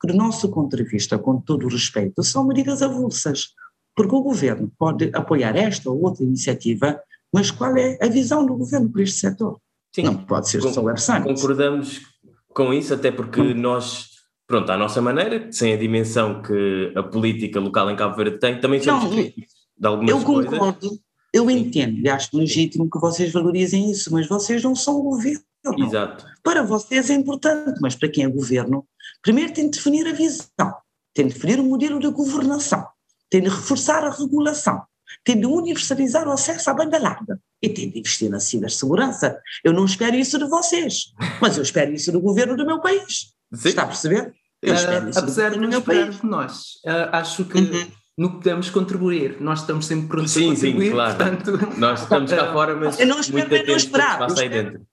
que 0.00 0.06
do 0.06 0.14
nosso 0.14 0.50
ponto 0.50 0.76
de 0.76 0.84
vista, 0.84 1.18
com 1.18 1.40
todo 1.40 1.64
o 1.64 1.70
respeito, 1.70 2.22
são 2.22 2.46
medidas 2.46 2.82
avulsas, 2.82 3.48
porque 3.96 4.14
o 4.14 4.22
governo 4.22 4.70
pode 4.78 5.10
apoiar 5.14 5.56
esta 5.56 5.90
ou 5.90 6.02
outra 6.02 6.22
iniciativa, 6.22 7.00
mas 7.32 7.50
qual 7.50 7.76
é 7.76 7.98
a 8.00 8.08
visão 8.08 8.44
do 8.44 8.56
governo 8.56 8.90
para 8.90 9.02
este 9.02 9.20
setor? 9.20 9.58
Sim, 9.94 10.02
Não 10.02 10.16
pode 10.18 10.48
ser 10.48 10.60
só 10.60 10.82
website. 10.82 11.24
Concordamos 11.24 12.02
com 12.48 12.72
isso, 12.74 12.92
até 12.92 13.10
porque 13.10 13.54
nós 13.54 14.08
pronto, 14.46 14.70
à 14.70 14.76
nossa 14.76 15.00
maneira, 15.00 15.50
sem 15.52 15.74
a 15.74 15.76
dimensão 15.76 16.42
que 16.42 16.92
a 16.96 17.02
política 17.02 17.60
local 17.60 17.90
em 17.90 17.96
Cabo 17.96 18.16
Verde 18.16 18.38
tem, 18.38 18.60
também 18.60 18.82
somos 18.82 19.04
não, 19.04 19.10
críticos 19.10 19.57
de 19.78 19.86
algumas 19.86 20.10
eu 20.10 20.22
coisas. 20.22 20.52
Eu 20.52 20.58
concordo, 20.58 21.00
eu 21.32 21.50
entendo 21.50 21.98
e 21.98 22.08
acho 22.08 22.36
legítimo 22.36 22.88
que 22.90 22.98
vocês 22.98 23.32
valorizem 23.32 23.90
isso, 23.90 24.12
mas 24.12 24.26
vocês 24.26 24.62
não 24.62 24.74
são 24.74 24.96
o 24.96 25.02
governo. 25.02 25.42
Exato. 25.78 26.26
Para 26.42 26.62
vocês 26.62 27.10
é 27.10 27.14
importante, 27.14 27.78
mas 27.80 27.94
para 27.94 28.08
quem 28.08 28.24
é 28.24 28.28
governo, 28.28 28.86
primeiro 29.22 29.52
tem 29.52 29.68
de 29.68 29.76
definir 29.76 30.06
a 30.06 30.12
visão, 30.12 30.74
tem 31.14 31.26
de 31.26 31.34
definir 31.34 31.60
o 31.60 31.64
modelo 31.64 31.98
de 31.98 32.08
governação, 32.08 32.86
tem 33.28 33.42
de 33.42 33.48
reforçar 33.48 34.04
a 34.04 34.10
regulação, 34.10 34.82
tem 35.24 35.38
de 35.38 35.46
universalizar 35.46 36.26
o 36.26 36.32
acesso 36.32 36.70
à 36.70 36.74
banda 36.74 36.98
larga 36.98 37.38
e 37.60 37.68
tem 37.68 37.90
de 37.90 37.98
investir 37.98 38.30
na 38.30 38.40
cibersegurança. 38.40 39.38
Eu 39.62 39.72
não 39.72 39.84
espero 39.84 40.16
isso 40.16 40.38
de 40.38 40.46
vocês, 40.46 41.12
mas 41.40 41.56
eu 41.56 41.62
espero 41.62 41.92
isso 41.92 42.10
do 42.10 42.20
governo 42.20 42.56
do 42.56 42.64
meu 42.64 42.80
país. 42.80 43.34
Sim. 43.52 43.68
Está 43.68 43.82
a 43.82 43.86
perceber? 43.86 44.32
Eu 44.62 44.74
espero 44.74 45.06
uh, 45.06 45.10
isso 45.10 45.18
apesar 45.18 45.50
do 45.50 45.54
de 45.54 45.60
não 45.60 45.78
esperar 45.78 46.10
de 46.10 46.26
nós, 46.26 46.62
uh, 46.84 47.10
acho 47.12 47.44
que 47.44 47.58
uhum 47.58 47.97
no 48.18 48.30
que 48.30 48.36
podemos 48.38 48.68
contribuir. 48.68 49.40
Nós 49.40 49.60
estamos 49.60 49.86
sempre 49.86 50.08
prontos 50.08 50.32
sim, 50.32 50.50
a 50.50 50.54
contribuir. 50.54 50.86
Sim, 50.86 50.92
claro. 50.92 51.16
Portanto, 51.16 51.78
Nós 51.78 52.02
estamos 52.02 52.32
cá 52.32 52.52
fora, 52.52 52.74
mas 52.74 52.98
eu 52.98 53.06
não 53.06 53.20
espero, 53.20 53.48
muito 53.48 53.98
não 54.28 54.34
dentro. 54.34 54.86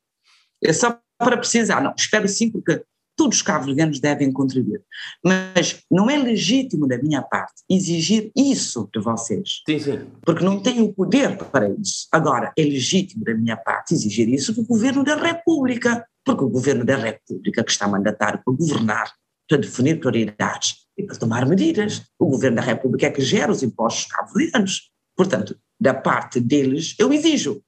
É 0.63 0.71
só 0.71 0.99
para 1.17 1.38
precisar. 1.38 1.81
Não, 1.81 1.93
espero 1.97 2.27
sim, 2.27 2.51
porque 2.51 2.83
todos 3.15 3.38
os 3.38 3.41
cabo-verdianos 3.41 3.99
devem 3.99 4.31
contribuir. 4.31 4.81
Mas 5.23 5.81
não 5.89 6.07
é 6.07 6.17
legítimo 6.17 6.88
da 6.88 6.97
minha 6.99 7.21
parte 7.23 7.63
exigir 7.67 8.31
isso 8.35 8.88
de 8.93 8.99
vocês. 9.01 9.63
Sim, 9.67 9.79
sim. 9.79 9.99
Porque 10.23 10.45
não 10.45 10.61
tenho 10.61 10.85
o 10.85 10.93
poder 10.93 11.35
para 11.38 11.69
isso. 11.69 12.07
Agora, 12.11 12.53
é 12.55 12.61
legítimo 12.61 13.23
da 13.23 13.33
minha 13.33 13.57
parte 13.57 13.93
exigir 13.93 14.29
isso 14.29 14.53
do 14.53 14.63
governo 14.63 15.03
da 15.03 15.15
República. 15.15 16.05
Porque 16.23 16.43
o 16.43 16.49
governo 16.49 16.85
da 16.85 16.95
República, 16.95 17.63
que 17.63 17.71
está 17.71 17.88
mandatário 17.88 18.41
para 18.43 18.53
governar, 18.53 19.11
para 19.47 19.57
definir 19.57 19.99
prioridades, 19.99 20.85
e 20.97 21.03
para 21.03 21.15
tomar 21.15 21.45
medidas. 21.45 22.03
O 22.19 22.27
governo 22.27 22.58
da 22.58 22.62
República 22.62 23.08
é 23.08 23.12
que 23.12 23.21
gera 23.21 23.51
os 23.51 23.63
impostos 23.63 24.05
cabo-verdianos. 24.12 24.89
Portanto, 25.15 25.55
da 25.79 25.93
parte 25.93 26.39
deles, 26.39 26.95
eu 26.99 27.12
exijo. 27.12 27.62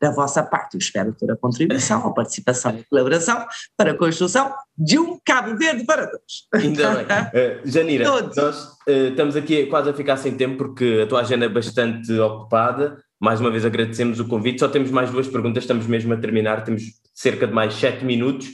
da 0.00 0.10
vossa 0.10 0.42
parte. 0.42 0.74
Eu 0.74 0.80
espero 0.80 1.14
ter 1.14 1.30
a 1.30 1.36
contribuição, 1.36 2.06
a 2.06 2.12
participação 2.12 2.76
e 2.76 2.80
a 2.80 2.84
colaboração 2.90 3.46
para 3.76 3.92
a 3.92 3.96
construção 3.96 4.52
de 4.76 4.98
um 4.98 5.18
Cabo 5.24 5.56
Verde 5.56 5.84
para 5.84 6.06
todos. 6.06 6.46
Ainda 6.52 7.04
bem. 7.04 7.04
Uh, 7.04 7.60
Janira, 7.64 8.04
todos. 8.04 8.36
nós 8.36 8.64
uh, 8.86 9.08
estamos 9.10 9.36
aqui 9.36 9.66
quase 9.66 9.88
a 9.88 9.94
ficar 9.94 10.16
sem 10.18 10.36
tempo 10.36 10.58
porque 10.58 11.00
a 11.04 11.06
tua 11.06 11.20
agenda 11.20 11.46
é 11.46 11.48
bastante 11.48 12.12
ocupada. 12.18 12.98
Mais 13.18 13.40
uma 13.40 13.50
vez 13.50 13.64
agradecemos 13.64 14.20
o 14.20 14.28
convite. 14.28 14.58
Só 14.58 14.68
temos 14.68 14.90
mais 14.90 15.10
duas 15.10 15.28
perguntas, 15.28 15.62
estamos 15.62 15.86
mesmo 15.86 16.12
a 16.12 16.16
terminar, 16.18 16.64
temos 16.64 16.82
cerca 17.14 17.46
de 17.46 17.54
mais 17.54 17.72
sete 17.74 18.04
minutos. 18.04 18.48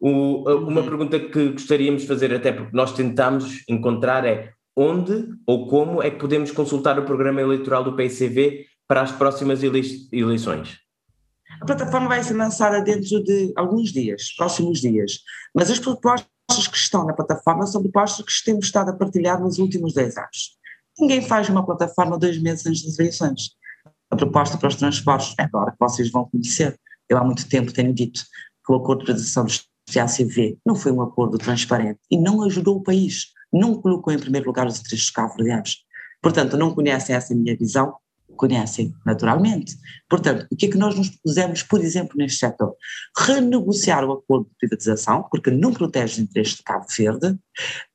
O, 0.00 0.42
uma 0.50 0.80
uhum. 0.80 0.86
pergunta 0.86 1.18
que 1.18 1.50
gostaríamos 1.50 2.02
de 2.02 2.08
fazer, 2.08 2.34
até 2.34 2.52
porque 2.52 2.76
nós 2.76 2.92
tentamos 2.92 3.64
encontrar, 3.68 4.24
é 4.24 4.52
onde 4.76 5.28
ou 5.46 5.68
como 5.68 6.02
é 6.02 6.10
que 6.10 6.18
podemos 6.18 6.50
consultar 6.50 6.98
o 6.98 7.04
programa 7.04 7.40
eleitoral 7.40 7.82
do 7.82 7.96
PCV 7.96 8.66
para 8.86 9.02
as 9.02 9.10
próximas 9.10 9.62
eleições? 9.62 10.78
A 11.60 11.64
plataforma 11.64 12.08
vai 12.08 12.22
ser 12.22 12.34
lançada 12.34 12.82
dentro 12.82 13.22
de 13.22 13.52
alguns 13.56 13.90
dias, 13.90 14.34
próximos 14.36 14.80
dias, 14.80 15.20
mas 15.54 15.70
as 15.70 15.78
propostas 15.78 16.28
que 16.70 16.76
estão 16.76 17.06
na 17.06 17.14
plataforma 17.14 17.66
são 17.66 17.82
propostas 17.82 18.24
que 18.24 18.44
temos 18.44 18.66
estado 18.66 18.90
a 18.90 18.92
partilhar 18.92 19.40
nos 19.40 19.58
últimos 19.58 19.94
10 19.94 20.18
anos. 20.18 20.56
Ninguém 20.98 21.22
faz 21.22 21.48
uma 21.48 21.64
plataforma 21.64 22.18
dois 22.18 22.40
meses 22.40 22.66
antes 22.66 22.84
das 22.84 22.98
eleições. 22.98 23.50
A 24.10 24.16
proposta 24.16 24.58
para 24.58 24.68
os 24.68 24.76
transportes 24.76 25.34
é 25.38 25.44
agora 25.44 25.72
que 25.72 25.78
vocês 25.80 26.10
vão 26.10 26.28
conhecer. 26.28 26.78
Eu 27.08 27.18
há 27.18 27.24
muito 27.24 27.48
tempo 27.48 27.72
tenho 27.72 27.92
dito 27.92 28.22
que 28.64 28.72
o 28.72 28.76
acordo 28.76 29.00
de 29.00 29.06
transição 29.06 29.44
do 29.44 29.52
CACV 29.92 30.58
não 30.64 30.74
foi 30.74 30.92
um 30.92 31.00
acordo 31.00 31.38
transparente 31.38 32.00
e 32.10 32.18
não 32.18 32.42
ajudou 32.42 32.76
o 32.76 32.82
país, 32.82 33.26
não 33.52 33.80
colocou 33.80 34.12
em 34.12 34.18
primeiro 34.18 34.46
lugar 34.46 34.66
os 34.66 34.80
interesses 34.80 35.10
cabo-verdianos. 35.10 35.84
Portanto, 36.20 36.56
não 36.56 36.74
conhecem 36.74 37.14
essa 37.14 37.34
minha 37.34 37.56
visão, 37.56 37.94
conhecem 38.36 38.92
naturalmente. 39.04 39.76
Portanto, 40.08 40.46
o 40.50 40.56
que 40.56 40.66
é 40.66 40.70
que 40.70 40.76
nós 40.76 40.96
nos 40.96 41.10
pusemos, 41.10 41.62
por 41.62 41.80
exemplo, 41.80 42.16
neste 42.16 42.38
setor? 42.38 42.74
Renegociar 43.16 44.04
o 44.04 44.12
acordo 44.12 44.46
de 44.46 44.56
privatização, 44.58 45.24
porque 45.30 45.50
não 45.50 45.72
protege 45.72 46.14
os 46.14 46.18
interesses 46.18 46.56
de 46.56 46.62
Cabo 46.62 46.86
Verde, 46.96 47.38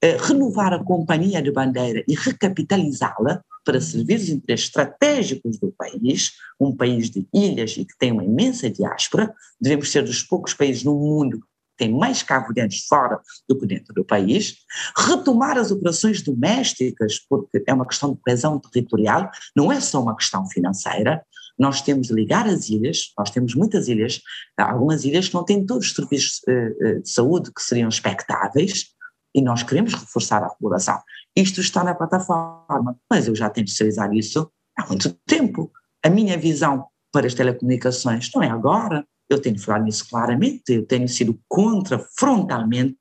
eh, 0.01 0.17
renovar 0.17 0.73
a 0.73 0.83
companhia 0.83 1.41
de 1.41 1.51
bandeira 1.51 2.03
e 2.07 2.15
recapitalizá-la 2.15 3.43
para 3.63 3.79
servir 3.79 4.15
os 4.15 4.29
interesses 4.29 4.67
estratégicos 4.67 5.59
do 5.59 5.71
país, 5.71 6.31
um 6.59 6.75
país 6.75 7.09
de 7.11 7.27
ilhas 7.33 7.77
e 7.77 7.85
que 7.85 7.95
tem 7.99 8.11
uma 8.11 8.23
imensa 8.23 8.69
diáspora, 8.69 9.31
devemos 9.59 9.91
ser 9.91 10.03
dos 10.03 10.23
poucos 10.23 10.53
países 10.53 10.83
no 10.83 10.95
mundo 10.95 11.39
tem 11.81 11.91
mais 11.91 12.21
cabo-verdianos 12.21 12.85
fora 12.87 13.19
do 13.49 13.57
que 13.57 13.65
dentro 13.65 13.91
do 13.91 14.05
país, 14.05 14.57
retomar 14.95 15.57
as 15.57 15.71
operações 15.71 16.21
domésticas, 16.21 17.17
porque 17.27 17.63
é 17.65 17.73
uma 17.73 17.87
questão 17.87 18.13
de 18.13 18.19
coesão 18.21 18.59
territorial, 18.59 19.31
não 19.55 19.71
é 19.71 19.81
só 19.81 19.99
uma 19.99 20.15
questão 20.15 20.47
financeira, 20.47 21.25
nós 21.57 21.81
temos 21.81 22.07
de 22.07 22.13
ligar 22.13 22.47
as 22.47 22.69
ilhas, 22.69 23.11
nós 23.17 23.31
temos 23.31 23.55
muitas 23.55 23.87
ilhas, 23.87 24.21
algumas 24.55 25.05
ilhas 25.05 25.27
que 25.27 25.33
não 25.33 25.43
têm 25.43 25.65
todos 25.65 25.87
os 25.87 25.95
serviços 25.95 26.39
eh, 26.47 26.75
eh, 26.81 26.93
de 26.99 27.09
saúde 27.09 27.51
que 27.51 27.63
seriam 27.63 27.89
expectáveis, 27.89 28.85
e 29.33 29.41
nós 29.41 29.63
queremos 29.63 29.95
reforçar 29.95 30.43
a 30.43 30.49
regulação. 30.49 31.01
Isto 31.35 31.61
está 31.61 31.83
na 31.83 31.95
plataforma, 31.95 32.95
mas 33.09 33.27
eu 33.27 33.35
já 33.35 33.49
tenho 33.49 33.65
de 33.65 33.71
terceirizar 33.71 34.13
isso 34.13 34.51
há 34.77 34.85
muito 34.85 35.17
tempo. 35.25 35.71
A 36.05 36.09
minha 36.11 36.37
visão 36.37 36.85
para 37.11 37.25
as 37.25 37.33
telecomunicações 37.33 38.29
não 38.35 38.43
é 38.43 38.49
agora, 38.49 39.03
eu 39.33 39.39
tenho 39.39 39.59
falado 39.59 39.83
nisso 39.83 40.07
claramente, 40.09 40.63
eu 40.69 40.85
tenho 40.85 41.07
sido 41.07 41.39
contra 41.47 41.99
frontalmente 42.17 42.97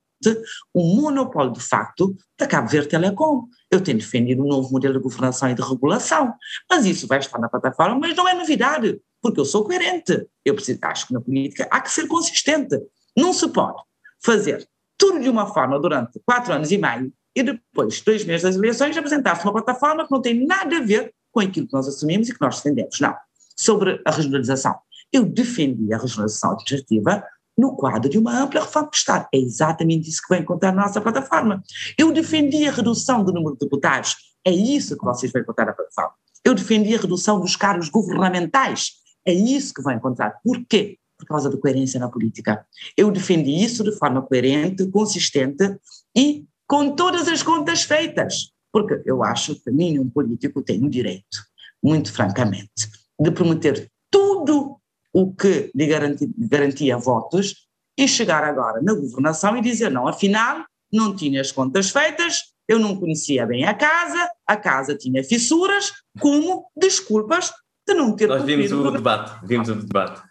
o 0.74 0.96
monopólio 0.96 1.52
de 1.52 1.60
facto 1.60 2.14
da 2.38 2.46
Cabo 2.46 2.68
Verde 2.68 2.88
Telecom. 2.88 3.46
Eu 3.70 3.80
tenho 3.80 3.98
defendido 3.98 4.42
um 4.42 4.48
novo 4.48 4.70
modelo 4.70 4.94
de 4.94 5.00
governação 5.00 5.50
e 5.50 5.54
de 5.54 5.62
regulação, 5.62 6.34
mas 6.68 6.84
isso 6.84 7.06
vai 7.06 7.18
estar 7.18 7.38
na 7.38 7.48
plataforma, 7.48 7.98
mas 7.98 8.14
não 8.14 8.28
é 8.28 8.34
novidade, 8.34 9.00
porque 9.22 9.40
eu 9.40 9.44
sou 9.44 9.64
coerente. 9.64 10.26
Eu 10.44 10.54
preciso, 10.54 10.78
acho 10.82 11.06
que 11.06 11.14
na 11.14 11.20
política 11.20 11.66
há 11.70 11.80
que 11.80 11.90
ser 11.90 12.06
consistente. 12.06 12.78
Não 13.16 13.32
se 13.32 13.48
pode 13.48 13.82
fazer 14.22 14.68
tudo 14.98 15.20
de 15.20 15.28
uma 15.28 15.46
forma 15.46 15.80
durante 15.80 16.20
quatro 16.26 16.52
anos 16.52 16.70
e 16.70 16.76
meio 16.76 17.12
e 17.34 17.42
depois, 17.42 18.00
dois 18.00 18.24
meses 18.24 18.42
das 18.42 18.56
eleições, 18.56 18.96
apresentar-se 18.96 19.44
uma 19.44 19.52
plataforma 19.52 20.04
que 20.04 20.10
não 20.10 20.20
tem 20.20 20.44
nada 20.46 20.76
a 20.76 20.80
ver 20.80 21.14
com 21.32 21.40
aquilo 21.40 21.66
que 21.66 21.72
nós 21.72 21.88
assumimos 21.88 22.28
e 22.28 22.34
que 22.34 22.40
nós 22.40 22.56
defendemos. 22.56 22.98
Não. 23.00 23.14
Sobre 23.56 24.00
a 24.04 24.10
regionalização. 24.10 24.76
Eu 25.12 25.24
defendi 25.24 25.92
a 25.92 25.98
regionalização 25.98 26.52
administrativa 26.52 27.24
no 27.56 27.76
quadro 27.76 28.08
de 28.08 28.18
uma 28.18 28.40
ampla 28.40 28.62
reforma 28.62 28.88
do 28.88 28.94
Estado. 28.94 29.28
É 29.32 29.38
exatamente 29.38 30.08
isso 30.08 30.22
que 30.22 30.28
vai 30.28 30.38
encontrar 30.38 30.72
na 30.72 30.82
nossa 30.82 31.00
plataforma. 31.00 31.62
Eu 31.98 32.12
defendi 32.12 32.66
a 32.66 32.72
redução 32.72 33.22
do 33.22 33.32
número 33.32 33.52
de 33.54 33.60
deputados. 33.60 34.16
É 34.44 34.50
isso 34.50 34.96
que 34.96 35.04
vocês 35.04 35.30
vão 35.30 35.42
encontrar 35.42 35.66
na 35.66 35.72
plataforma. 35.72 36.14
Eu 36.44 36.54
defendi 36.54 36.94
a 36.94 36.98
redução 36.98 37.38
dos 37.38 37.56
cargos 37.56 37.88
governamentais. 37.88 38.92
É 39.26 39.32
isso 39.32 39.74
que 39.74 39.82
vão 39.82 39.92
encontrar. 39.92 40.40
Por 40.42 40.64
quê? 40.66 40.98
Por 41.18 41.26
causa 41.26 41.50
da 41.50 41.58
coerência 41.58 42.00
na 42.00 42.08
política. 42.08 42.64
Eu 42.96 43.10
defendi 43.10 43.50
isso 43.62 43.84
de 43.84 43.92
forma 43.92 44.22
coerente, 44.22 44.86
consistente 44.86 45.76
e 46.16 46.46
com 46.66 46.94
todas 46.94 47.28
as 47.28 47.42
contas 47.42 47.82
feitas. 47.82 48.52
Porque 48.72 49.02
eu 49.04 49.22
acho 49.22 49.54
que 49.56 49.70
nenhum 49.70 50.08
político 50.08 50.62
tem 50.62 50.82
o 50.82 50.88
direito, 50.88 51.44
muito 51.82 52.12
francamente, 52.12 52.88
de 53.20 53.30
prometer 53.32 53.90
tudo 54.10 54.79
o 55.12 55.34
que 55.34 55.70
lhe 55.74 55.86
garantia, 55.86 56.28
garantia 56.38 56.96
votos 56.96 57.68
e 57.98 58.06
chegar 58.06 58.44
agora 58.44 58.80
na 58.82 58.94
governação 58.94 59.56
e 59.56 59.60
dizer 59.60 59.90
não, 59.90 60.06
afinal 60.06 60.64
não 60.92 61.14
tinha 61.14 61.40
as 61.40 61.52
contas 61.52 61.90
feitas, 61.90 62.42
eu 62.66 62.78
não 62.78 62.96
conhecia 62.96 63.46
bem 63.46 63.64
a 63.64 63.74
casa, 63.74 64.30
a 64.46 64.56
casa 64.56 64.96
tinha 64.96 65.22
fissuras, 65.24 65.92
como 66.18 66.66
desculpas 66.76 67.52
de 67.86 67.94
não 67.94 68.14
ter 68.14 68.28
Nós 68.28 68.44
vimos 68.44 68.70
o, 68.72 68.86
o 68.86 68.90
debate, 68.90 69.44
vimos 69.46 69.68
o 69.68 69.74
debate. 69.74 70.22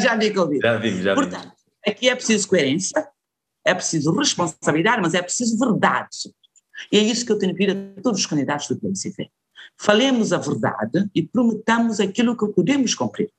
já 0.00 0.16
vi 0.16 0.30
que 0.30 0.38
eu 0.38 0.48
vi. 0.48 0.58
Já 0.60 0.76
vimos, 0.78 1.00
já 1.00 1.14
Portanto, 1.14 1.42
vimos. 1.42 1.54
aqui 1.86 2.08
é 2.08 2.14
preciso 2.14 2.48
coerência, 2.48 3.08
é 3.66 3.74
preciso 3.74 4.12
responsabilidade, 4.12 5.02
mas 5.02 5.14
é 5.14 5.22
preciso 5.22 5.58
verdade. 5.58 6.32
E 6.92 6.98
é 6.98 7.02
isso 7.02 7.26
que 7.26 7.32
eu 7.32 7.38
tenho 7.38 7.54
pedido 7.54 7.78
a 7.98 8.02
todos 8.02 8.20
os 8.20 8.26
candidatos 8.26 8.68
do 8.68 8.78
PMCV. 8.78 9.28
Falemos 9.76 10.32
a 10.32 10.38
verdade 10.38 11.08
e 11.14 11.22
prometamos 11.22 12.00
aquilo 12.00 12.36
que 12.36 12.46
podemos 12.48 12.94
cumprir 12.94 13.30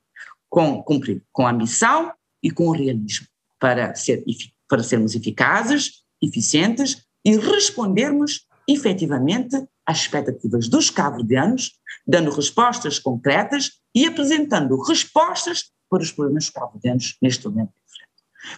com, 0.50 0.82
cumprir 0.82 1.22
com 1.32 1.46
a 1.46 1.52
missão 1.52 2.12
e 2.42 2.50
com 2.50 2.66
o 2.66 2.72
realismo, 2.72 3.26
para, 3.58 3.94
ser, 3.94 4.24
para 4.68 4.82
sermos 4.82 5.14
eficazes, 5.14 6.02
eficientes 6.20 7.06
e 7.24 7.36
respondermos 7.36 8.46
efetivamente 8.68 9.56
às 9.86 9.98
expectativas 9.98 10.68
dos 10.68 10.90
cabo-verdianos, 10.90 11.72
dando 12.06 12.30
respostas 12.30 12.98
concretas 12.98 13.80
e 13.94 14.06
apresentando 14.06 14.80
respostas 14.82 15.70
para 15.88 16.02
os 16.02 16.12
problemas 16.12 16.50
cabo-verdianos 16.50 17.16
neste 17.22 17.48
momento. 17.48 17.72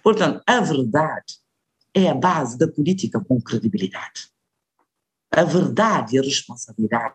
Portanto, 0.03 0.43
a 0.47 0.61
verdade 0.61 1.39
é 1.95 2.09
a 2.09 2.15
base 2.15 2.57
da 2.57 2.69
política 2.69 3.21
com 3.21 3.41
credibilidade. 3.41 4.29
A 5.31 5.45
verdade 5.45 6.17
e 6.17 6.19
a 6.19 6.23
responsabilidade 6.23 7.15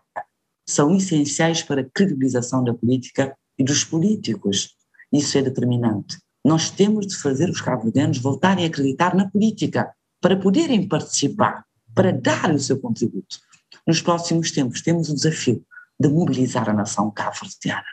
são 0.67 0.95
essenciais 0.95 1.61
para 1.63 1.81
a 1.81 1.89
credibilização 1.89 2.63
da 2.63 2.73
política 2.73 3.37
e 3.57 3.63
dos 3.63 3.83
políticos. 3.83 4.75
Isso 5.11 5.37
é 5.37 5.41
determinante. 5.41 6.17
Nós 6.43 6.69
temos 6.69 7.07
de 7.07 7.17
fazer 7.17 7.49
os 7.49 7.61
cabo-verdianos 7.61 8.19
voltarem 8.19 8.65
a 8.65 8.67
acreditar 8.67 9.15
na 9.15 9.29
política 9.29 9.91
para 10.21 10.37
poderem 10.37 10.87
participar, 10.87 11.65
para 11.93 12.11
dar 12.11 12.53
o 12.53 12.59
seu 12.59 12.79
contributo. 12.79 13.39
Nos 13.85 14.01
próximos 14.01 14.51
tempos 14.51 14.81
temos 14.81 15.09
o 15.09 15.15
desafio 15.15 15.63
de 15.99 16.07
mobilizar 16.07 16.69
a 16.69 16.73
nação 16.73 17.11
cabo-verdiana 17.11 17.85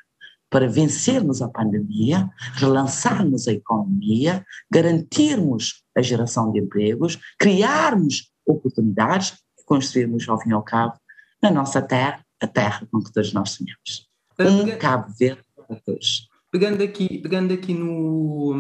para 0.50 0.68
vencermos 0.68 1.42
a 1.42 1.48
pandemia, 1.48 2.30
relançarmos 2.54 3.48
a 3.48 3.52
economia, 3.52 4.46
garantirmos 4.70 5.82
a 5.96 6.00
geração 6.00 6.52
de 6.52 6.60
empregos, 6.60 7.18
criarmos 7.36 8.30
oportunidades 8.46 9.36
e 9.58 9.64
construirmos, 9.64 10.28
ao 10.28 10.40
fim 10.40 10.50
e 10.50 10.52
ao 10.52 10.62
cabo, 10.62 10.94
na 11.42 11.50
nossa 11.50 11.82
terra, 11.82 12.24
a 12.40 12.46
terra 12.46 12.86
com 12.92 13.02
que 13.02 13.12
todos 13.12 13.32
nós 13.32 13.50
sonhamos. 13.50 14.08
Um 14.38 14.78
Cabo 14.78 15.12
Verde 15.18 15.43
todos. 15.84 16.28
Pegando 16.50 16.82
aqui, 16.82 17.18
pegando 17.18 17.52
aqui 17.52 17.74
no, 17.74 18.54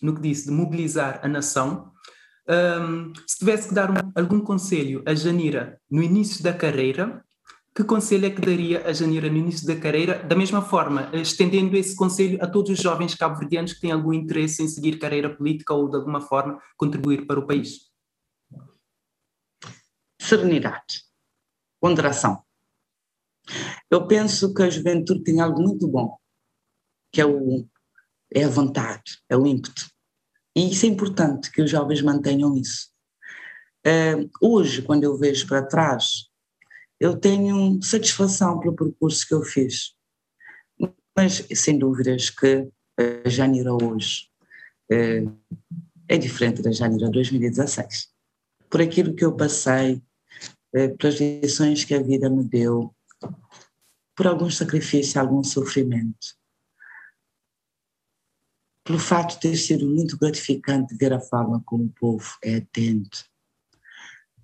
no 0.00 0.14
que 0.14 0.20
disse 0.20 0.46
de 0.46 0.50
mobilizar 0.50 1.20
a 1.22 1.28
nação, 1.28 1.92
um, 2.48 3.12
se 3.26 3.38
tivesse 3.38 3.68
que 3.68 3.74
dar 3.74 3.90
um, 3.90 4.12
algum 4.14 4.40
conselho 4.40 5.02
a 5.06 5.14
Janira 5.14 5.80
no 5.90 6.02
início 6.02 6.42
da 6.42 6.52
carreira, 6.52 7.24
que 7.74 7.82
conselho 7.82 8.26
é 8.26 8.30
que 8.30 8.40
daria 8.40 8.86
a 8.86 8.92
Janira 8.92 9.28
no 9.28 9.36
início 9.36 9.66
da 9.66 9.74
carreira, 9.74 10.22
da 10.22 10.36
mesma 10.36 10.62
forma, 10.62 11.10
estendendo 11.14 11.76
esse 11.76 11.96
conselho 11.96 12.38
a 12.42 12.46
todos 12.46 12.70
os 12.70 12.78
jovens 12.78 13.14
cabo-verdianos 13.14 13.72
que 13.72 13.80
têm 13.80 13.92
algum 13.92 14.12
interesse 14.12 14.62
em 14.62 14.68
seguir 14.68 14.98
carreira 14.98 15.34
política 15.34 15.74
ou 15.74 15.88
de 15.90 15.96
alguma 15.96 16.20
forma 16.20 16.60
contribuir 16.76 17.26
para 17.26 17.40
o 17.40 17.46
país? 17.46 17.90
Serenidade, 20.20 21.02
ponderação. 21.80 22.42
Eu 23.90 24.06
penso 24.06 24.54
que 24.54 24.62
a 24.62 24.70
juventude 24.70 25.22
tem 25.22 25.40
algo 25.40 25.60
muito 25.60 25.86
bom 25.88 26.16
que 27.14 27.20
é, 27.20 27.26
o, 27.26 27.64
é 28.34 28.42
a 28.42 28.48
vontade, 28.48 29.20
é 29.30 29.36
o 29.36 29.46
ímpeto. 29.46 29.88
E 30.56 30.72
isso 30.72 30.84
é 30.84 30.88
importante 30.88 31.50
que 31.52 31.62
os 31.62 31.70
jovens 31.70 32.02
mantenham 32.02 32.56
isso. 32.56 32.88
Uh, 33.86 34.28
hoje, 34.40 34.82
quando 34.82 35.04
eu 35.04 35.16
vejo 35.16 35.46
para 35.46 35.64
trás, 35.64 36.28
eu 36.98 37.16
tenho 37.16 37.80
satisfação 37.82 38.58
pelo 38.58 38.74
percurso 38.74 39.26
que 39.28 39.34
eu 39.34 39.42
fiz. 39.42 39.94
Mas, 41.16 41.46
sem 41.54 41.78
dúvidas, 41.78 42.30
que 42.30 42.68
a 43.24 43.28
Janira 43.28 43.72
hoje 43.72 44.28
é, 44.90 45.24
é 46.08 46.18
diferente 46.18 46.62
da 46.62 46.72
Janira 46.72 47.08
2016. 47.10 48.08
Por 48.68 48.82
aquilo 48.82 49.14
que 49.14 49.24
eu 49.24 49.36
passei, 49.36 50.02
é, 50.74 50.88
pelas 50.88 51.20
lições 51.20 51.84
que 51.84 51.94
a 51.94 52.02
vida 52.02 52.28
me 52.28 52.42
deu, 52.42 52.92
por 54.16 54.26
algum 54.26 54.50
sacrifício, 54.50 55.20
algum 55.20 55.44
sofrimento. 55.44 56.43
Pelo 58.84 58.98
fato 58.98 59.34
de 59.34 59.40
ter 59.40 59.56
sido 59.56 59.88
muito 59.88 60.18
gratificante 60.18 60.94
ver 60.94 61.12
a 61.12 61.20
forma 61.20 61.62
como 61.64 61.84
o 61.84 61.92
povo 61.98 62.36
é 62.42 62.56
atento. 62.56 63.24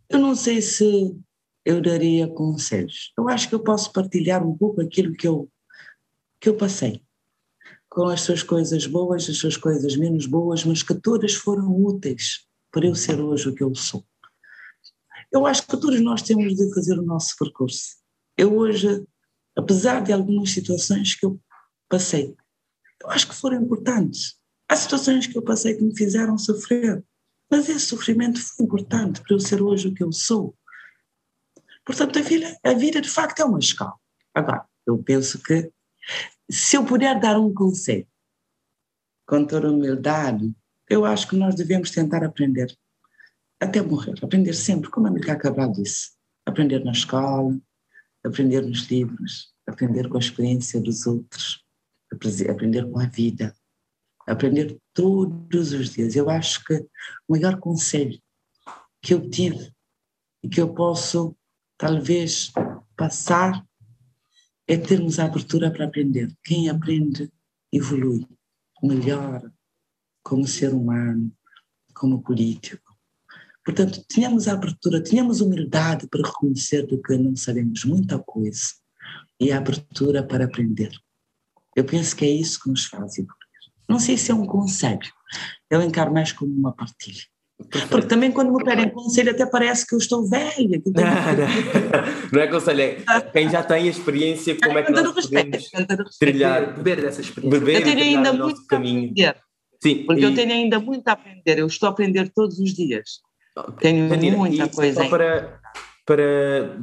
Eu 0.09 0.18
não 0.18 0.35
sei 0.35 0.62
se 0.62 1.14
eu 1.64 1.81
daria 1.81 2.26
conselhos. 2.26 3.12
Eu 3.16 3.29
acho 3.29 3.48
que 3.48 3.55
eu 3.55 3.62
posso 3.62 3.92
partilhar 3.92 4.44
um 4.44 4.57
pouco 4.57 4.81
aquilo 4.81 5.12
que 5.12 5.29
eu, 5.29 5.50
que 6.40 6.48
eu 6.48 6.57
passei 6.57 7.05
com 7.88 8.07
as 8.07 8.22
suas 8.22 8.42
coisas 8.42 8.87
boas, 8.87 9.29
as 9.29 9.37
suas 9.37 9.57
coisas 9.57 9.96
menos 9.96 10.24
boas, 10.24 10.64
mas 10.64 10.83
que 10.83 10.94
todas 10.94 11.35
foram 11.35 11.68
úteis 11.70 12.46
para 12.70 12.87
eu 12.87 12.94
ser 12.94 13.20
hoje 13.20 13.48
o 13.48 13.55
que 13.55 13.64
eu 13.64 13.74
sou. 13.74 14.05
Eu 15.33 15.44
acho 15.44 15.62
que 15.62 15.76
todos 15.76 16.00
nós 16.00 16.22
temos 16.22 16.55
de 16.55 16.72
fazer 16.72 16.98
o 16.98 17.03
nosso 17.03 17.37
percurso. 17.37 17.96
Eu 18.37 18.57
hoje, 18.57 19.05
apesar 19.57 20.03
de 20.03 20.12
algumas 20.12 20.50
situações 20.50 21.14
que 21.14 21.26
eu 21.26 21.40
passei, 21.88 22.35
eu 23.02 23.10
acho 23.10 23.28
que 23.28 23.34
foram 23.34 23.62
importantes. 23.62 24.36
Há 24.68 24.76
situações 24.76 25.26
que 25.26 25.36
eu 25.36 25.42
passei 25.42 25.74
que 25.74 25.82
me 25.82 25.96
fizeram 25.96 26.38
sofrer, 26.38 27.04
mas 27.50 27.68
esse 27.68 27.86
sofrimento 27.86 28.40
foi 28.40 28.64
importante 28.64 29.20
para 29.20 29.34
eu 29.34 29.40
ser 29.40 29.60
hoje 29.60 29.88
o 29.88 29.94
que 29.94 30.02
eu 30.02 30.12
sou. 30.12 30.56
Portanto, 31.84 32.18
a 32.18 32.22
vida, 32.22 32.58
a 32.62 32.72
vida 32.72 33.00
de 33.00 33.08
facto 33.08 33.40
é 33.40 33.44
uma 33.44 33.58
escola. 33.58 33.94
Agora, 34.34 34.64
eu 34.86 34.98
penso 35.02 35.42
que 35.42 35.72
se 36.50 36.76
eu 36.76 36.84
puder 36.84 37.18
dar 37.18 37.38
um 37.38 37.52
conselho, 37.52 38.06
com 39.26 39.44
toda 39.44 39.70
humildade, 39.70 40.52
eu 40.88 41.04
acho 41.04 41.28
que 41.28 41.36
nós 41.36 41.54
devemos 41.54 41.90
tentar 41.90 42.24
aprender, 42.24 42.76
até 43.60 43.80
morrer, 43.80 44.14
aprender 44.22 44.52
sempre, 44.54 44.90
como 44.90 45.06
a 45.06 45.10
Amílcar 45.10 45.38
Cabral 45.38 45.72
disse, 45.72 46.10
aprender 46.44 46.84
na 46.84 46.90
escola, 46.90 47.56
aprender 48.24 48.62
nos 48.62 48.90
livros, 48.90 49.54
aprender 49.66 50.08
com 50.08 50.16
a 50.16 50.20
experiência 50.20 50.80
dos 50.80 51.06
outros, 51.06 51.64
aprender 52.12 52.88
com 52.90 52.98
a 52.98 53.06
vida, 53.06 53.54
aprender 54.26 54.78
todos 54.92 55.72
os 55.72 55.90
dias. 55.90 56.16
Eu 56.16 56.28
acho 56.28 56.64
que 56.64 56.74
o 57.28 57.32
maior 57.32 57.58
conselho 57.58 58.20
que 59.02 59.14
eu 59.14 59.28
tive 59.28 59.72
e 60.42 60.48
que 60.48 60.60
eu 60.60 60.74
posso 60.74 61.36
talvez 61.76 62.52
passar 62.96 63.64
é 64.66 64.76
termos 64.76 65.18
a 65.18 65.24
abertura 65.24 65.70
para 65.70 65.86
aprender. 65.86 66.32
Quem 66.44 66.68
aprende 66.68 67.30
evolui, 67.72 68.26
melhora 68.82 69.52
como 70.22 70.46
ser 70.46 70.72
humano, 70.72 71.32
como 71.94 72.22
político. 72.22 72.96
Portanto, 73.64 74.04
tínhamos 74.08 74.48
a 74.48 74.52
abertura, 74.52 75.02
tínhamos 75.02 75.40
humildade 75.40 76.06
para 76.08 76.26
reconhecer 76.26 76.86
do 76.86 77.00
que 77.00 77.16
não 77.16 77.36
sabemos 77.36 77.84
muita 77.84 78.18
coisa 78.18 78.74
e 79.38 79.50
a 79.52 79.58
abertura 79.58 80.22
para 80.22 80.44
aprender. 80.44 80.92
Eu 81.76 81.85
penso 81.85 82.16
que 82.16 82.24
é 82.24 82.30
isso 82.30 82.61
que 82.62 82.68
nos 82.68 82.85
faz 82.87 83.18
evoluir. 83.18 83.37
Não 83.88 83.98
sei 83.98 84.16
se 84.16 84.30
é 84.30 84.35
um 84.35 84.46
conselho, 84.46 85.11
eu 85.68 85.83
encaro 85.83 86.12
mais 86.12 86.33
como 86.33 86.52
uma 86.52 86.72
partilha. 86.72 87.22
Porque 87.90 88.06
também 88.06 88.33
quando 88.33 88.52
me 88.52 88.64
pedem 88.64 88.88
conselho 88.88 89.33
até 89.33 89.44
parece 89.44 89.87
que 89.87 89.94
eu 89.94 89.98
estou 89.98 90.26
velha. 90.26 90.80
Que 90.80 90.90
não, 90.90 91.02
não, 91.02 92.30
não 92.33 92.40
é 92.40 92.46
conselho, 92.46 92.80
é 92.80 93.20
quem 93.33 93.50
já 93.50 93.62
tem 93.62 93.83
a 93.83 93.90
experiência, 93.90 94.56
como 94.62 94.78
é 94.78 94.83
que 94.83 94.92
nós 94.92 95.26
podemos 95.26 95.70
trilhar, 96.18 96.74
beber 96.74 97.02
dessa 97.02 97.20
experiência. 97.20 97.61
Beber 97.61 97.80
eu 97.80 97.85
tenho 97.85 98.02
ainda 98.02 98.33
muito 98.33 98.66
caminho. 98.66 99.09
a 99.09 99.30
aprender. 99.30 99.37
Sim, 99.83 100.04
porque 100.04 100.20
e... 100.20 100.24
eu 100.24 100.35
tenho 100.35 100.52
ainda 100.52 100.78
muito 100.78 101.06
a 101.09 101.12
aprender, 101.12 101.59
eu 101.59 101.66
estou 101.66 101.88
a 101.88 101.92
aprender 101.92 102.30
todos 102.30 102.59
os 102.59 102.72
dias. 102.72 103.20
Tenho 103.80 104.09
muita 104.38 104.68
coisa. 104.68 105.02
Só 105.02 105.09
para, 105.09 105.59
para, 106.10 106.76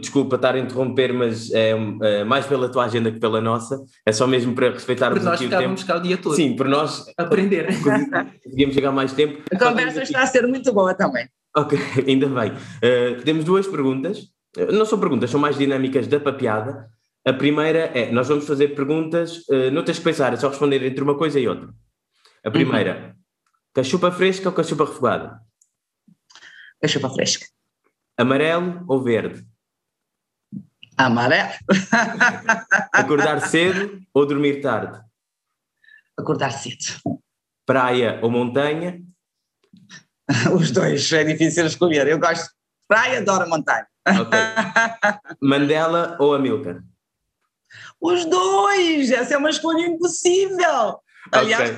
desculpa 0.00 0.36
estar 0.36 0.54
a 0.54 0.58
interromper, 0.58 1.12
mas 1.12 1.52
é, 1.52 1.72
é, 2.02 2.24
mais 2.24 2.46
pela 2.46 2.66
tua 2.66 2.86
agenda 2.86 3.12
que 3.12 3.20
pela 3.20 3.38
nossa, 3.38 3.78
é 4.06 4.10
só 4.10 4.26
mesmo 4.26 4.54
para 4.54 4.70
respeitarmos 4.70 5.18
por 5.18 5.24
nós 5.26 5.34
aqui 5.34 5.54
o 5.54 5.58
tempo. 5.58 5.86
cá 5.86 5.96
o 5.98 6.00
dia 6.00 6.16
todo. 6.16 6.34
Sim, 6.34 6.56
por 6.56 6.66
nós 6.66 7.04
aprender. 7.18 7.66
Podíamos 8.42 8.74
chegar 8.74 8.90
mais 8.90 9.12
tempo. 9.12 9.42
A 9.52 9.58
conversa 9.58 10.02
está 10.02 10.22
a 10.22 10.26
ser 10.26 10.46
muito 10.46 10.72
boa 10.72 10.94
também. 10.94 11.28
Ok, 11.54 11.78
ainda 12.08 12.26
bem. 12.26 12.52
Uh, 12.52 13.22
temos 13.22 13.44
duas 13.44 13.66
perguntas, 13.66 14.28
não 14.72 14.86
são 14.86 14.98
perguntas, 14.98 15.28
são 15.28 15.38
mais 15.38 15.58
dinâmicas 15.58 16.06
da 16.06 16.18
papiada. 16.18 16.88
A 17.26 17.34
primeira 17.34 17.90
é, 17.94 18.10
nós 18.10 18.28
vamos 18.28 18.46
fazer 18.46 18.68
perguntas, 18.68 19.46
uh, 19.50 19.70
não 19.70 19.84
tens 19.84 19.98
que 19.98 20.04
pensar, 20.04 20.32
é 20.32 20.36
só 20.36 20.48
responder 20.48 20.82
entre 20.86 21.04
uma 21.04 21.18
coisa 21.18 21.38
e 21.38 21.46
outra. 21.46 21.68
A 22.42 22.50
primeira, 22.50 22.94
uhum. 22.94 23.22
cachupa 23.74 24.10
fresca 24.10 24.48
ou 24.48 24.54
cachupa 24.54 24.86
refogada? 24.86 25.38
Cachupa 26.80 27.10
fresca. 27.10 27.44
Amarelo 28.20 28.84
ou 28.86 29.02
verde? 29.02 29.46
Amarelo. 30.94 31.54
Acordar 32.92 33.40
cedo 33.48 34.02
ou 34.12 34.26
dormir 34.26 34.60
tarde? 34.60 35.02
Acordar 36.18 36.52
cedo. 36.52 37.00
Praia 37.64 38.20
ou 38.22 38.30
montanha? 38.30 39.00
Os 40.54 40.70
dois, 40.70 41.10
é 41.10 41.24
difícil 41.24 41.64
escolher. 41.64 42.06
Eu 42.08 42.18
gosto 42.18 42.44
de 42.44 42.50
praia, 42.86 43.20
adoro 43.20 43.48
montanha. 43.48 43.86
Okay. 44.06 44.38
Mandela 45.40 46.18
ou 46.20 46.34
Amilcar? 46.34 46.82
Os 47.98 48.26
dois! 48.26 49.10
Essa 49.10 49.32
é 49.32 49.38
uma 49.38 49.48
escolha 49.48 49.86
impossível. 49.86 51.00
Aliás, 51.32 51.70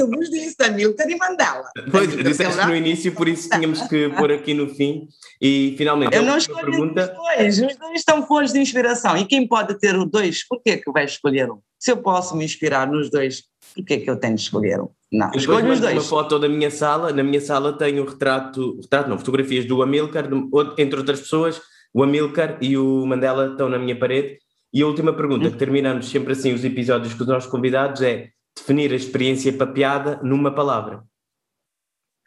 eu 0.00 0.10
vos 0.10 0.30
disse, 0.30 0.56
Amilcar 0.62 1.08
e 1.08 1.16
Mandela. 1.16 1.64
Pois, 1.90 2.16
disseste 2.16 2.66
no 2.66 2.74
início, 2.74 3.12
por 3.14 3.28
isso 3.28 3.48
tínhamos 3.48 3.82
que 3.82 4.08
pôr 4.10 4.32
aqui 4.32 4.54
no 4.54 4.68
fim. 4.68 5.08
E 5.40 5.74
finalmente, 5.76 6.14
eu 6.14 6.22
não 6.22 6.36
escolhi 6.36 6.64
pergunta... 6.64 7.02
os 7.02 7.16
dois, 7.16 7.58
os 7.60 7.76
dois 7.76 7.98
estão 7.98 8.26
fontes 8.26 8.52
de 8.52 8.60
inspiração. 8.60 9.16
E 9.16 9.24
quem 9.24 9.46
pode 9.46 9.78
ter 9.78 9.96
o 9.96 10.04
dois, 10.04 10.46
por 10.46 10.62
que 10.62 10.76
que 10.78 10.90
vai 10.90 11.04
escolher 11.04 11.50
um? 11.50 11.58
Se 11.78 11.92
eu 11.92 11.98
posso 11.98 12.36
me 12.36 12.44
inspirar 12.44 12.90
nos 12.90 13.10
dois, 13.10 13.44
por 13.74 13.84
que 13.84 13.98
que 13.98 14.10
eu 14.10 14.16
tenho 14.16 14.34
de 14.34 14.42
escolher 14.42 14.80
um? 14.80 14.88
Não, 15.10 15.30
eu 15.32 15.38
escolho 15.38 15.72
os 15.72 15.80
dois. 15.80 15.94
uma 15.94 16.02
foto 16.02 16.38
da 16.38 16.48
minha 16.48 16.70
sala, 16.70 17.12
na 17.12 17.22
minha 17.22 17.40
sala 17.40 17.72
tenho 17.72 18.04
retrato, 18.04 18.78
retrato 18.80 19.08
não, 19.08 19.18
fotografias 19.18 19.64
do 19.64 19.82
Amilcar, 19.82 20.28
entre 20.76 20.98
outras 20.98 21.20
pessoas, 21.20 21.60
o 21.94 22.02
Amilcar 22.02 22.58
e 22.60 22.76
o 22.76 23.06
Mandela 23.06 23.52
estão 23.52 23.68
na 23.68 23.78
minha 23.78 23.98
parede. 23.98 24.38
E 24.72 24.82
a 24.82 24.86
última 24.86 25.14
pergunta, 25.14 25.48
hum. 25.48 25.50
que 25.50 25.56
terminamos 25.56 26.10
sempre 26.10 26.32
assim 26.32 26.52
os 26.52 26.62
episódios 26.64 27.14
com 27.14 27.22
os 27.22 27.28
nossos 27.28 27.50
convidados, 27.50 28.02
é 28.02 28.28
definir 28.58 28.92
a 28.92 28.96
experiência 28.96 29.52
papeada 29.52 30.20
numa 30.22 30.54
palavra. 30.54 31.04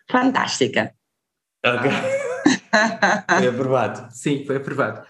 Fantástica. 0.09 0.93
Ok. 1.65 1.91
foi 3.37 3.47
aprovado. 3.47 4.13
Sim, 4.13 4.45
foi 4.45 4.57
aprovado. 4.57 5.05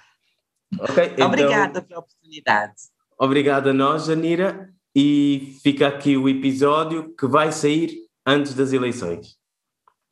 Okay, 0.79 1.07
então, 1.13 1.27
Obrigada 1.27 1.81
pela 1.81 1.99
oportunidade. 1.99 2.73
Obrigado 3.17 3.69
a 3.69 3.73
nós, 3.73 4.05
Janira, 4.05 4.69
e 4.95 5.57
fica 5.61 5.87
aqui 5.87 6.17
o 6.17 6.27
episódio 6.27 7.13
que 7.15 7.27
vai 7.27 7.51
sair 7.51 7.95
antes 8.25 8.53
das 8.53 8.73
eleições. 8.73 9.37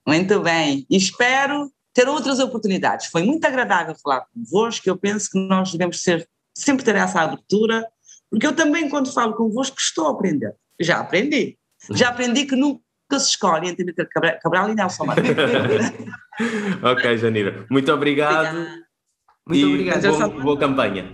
Muito 0.07 0.39
bem, 0.41 0.85
espero 0.89 1.71
ter 1.93 2.07
outras 2.07 2.39
oportunidades. 2.39 3.07
Foi 3.07 3.23
muito 3.23 3.45
agradável 3.45 3.95
falar 4.01 4.25
convosco, 4.33 4.87
eu 4.87 4.97
penso 4.97 5.29
que 5.29 5.39
nós 5.39 5.71
devemos 5.71 6.01
ser, 6.01 6.27
sempre 6.55 6.83
ter 6.83 6.95
essa 6.95 7.21
abertura, 7.21 7.85
porque 8.29 8.45
eu 8.45 8.55
também, 8.55 8.89
quando 8.89 9.11
falo 9.11 9.35
convosco, 9.35 9.77
estou 9.79 10.07
a 10.07 10.11
aprender. 10.11 10.55
Já 10.79 10.99
aprendi. 10.99 11.57
Já 11.91 12.09
aprendi 12.09 12.45
que 12.45 12.55
nunca 12.55 12.81
se 13.11 13.29
escolhe 13.29 13.69
entre 13.69 13.93
Cabral 14.41 14.69
e 14.69 14.75
Nelson 14.75 15.05
ok, 16.83 17.17
Janira. 17.17 17.65
Muito 17.69 17.91
obrigado. 17.91 18.57
Obrigada. 18.57 18.89
Muito 19.47 19.67
obrigado. 19.67 20.07
Boa, 20.07 20.29
boa 20.43 20.59
campanha. 20.59 21.05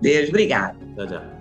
Deus, 0.00 0.28
obrigado. 0.28 0.78
Tchau, 0.96 1.06
tchau. 1.06 1.40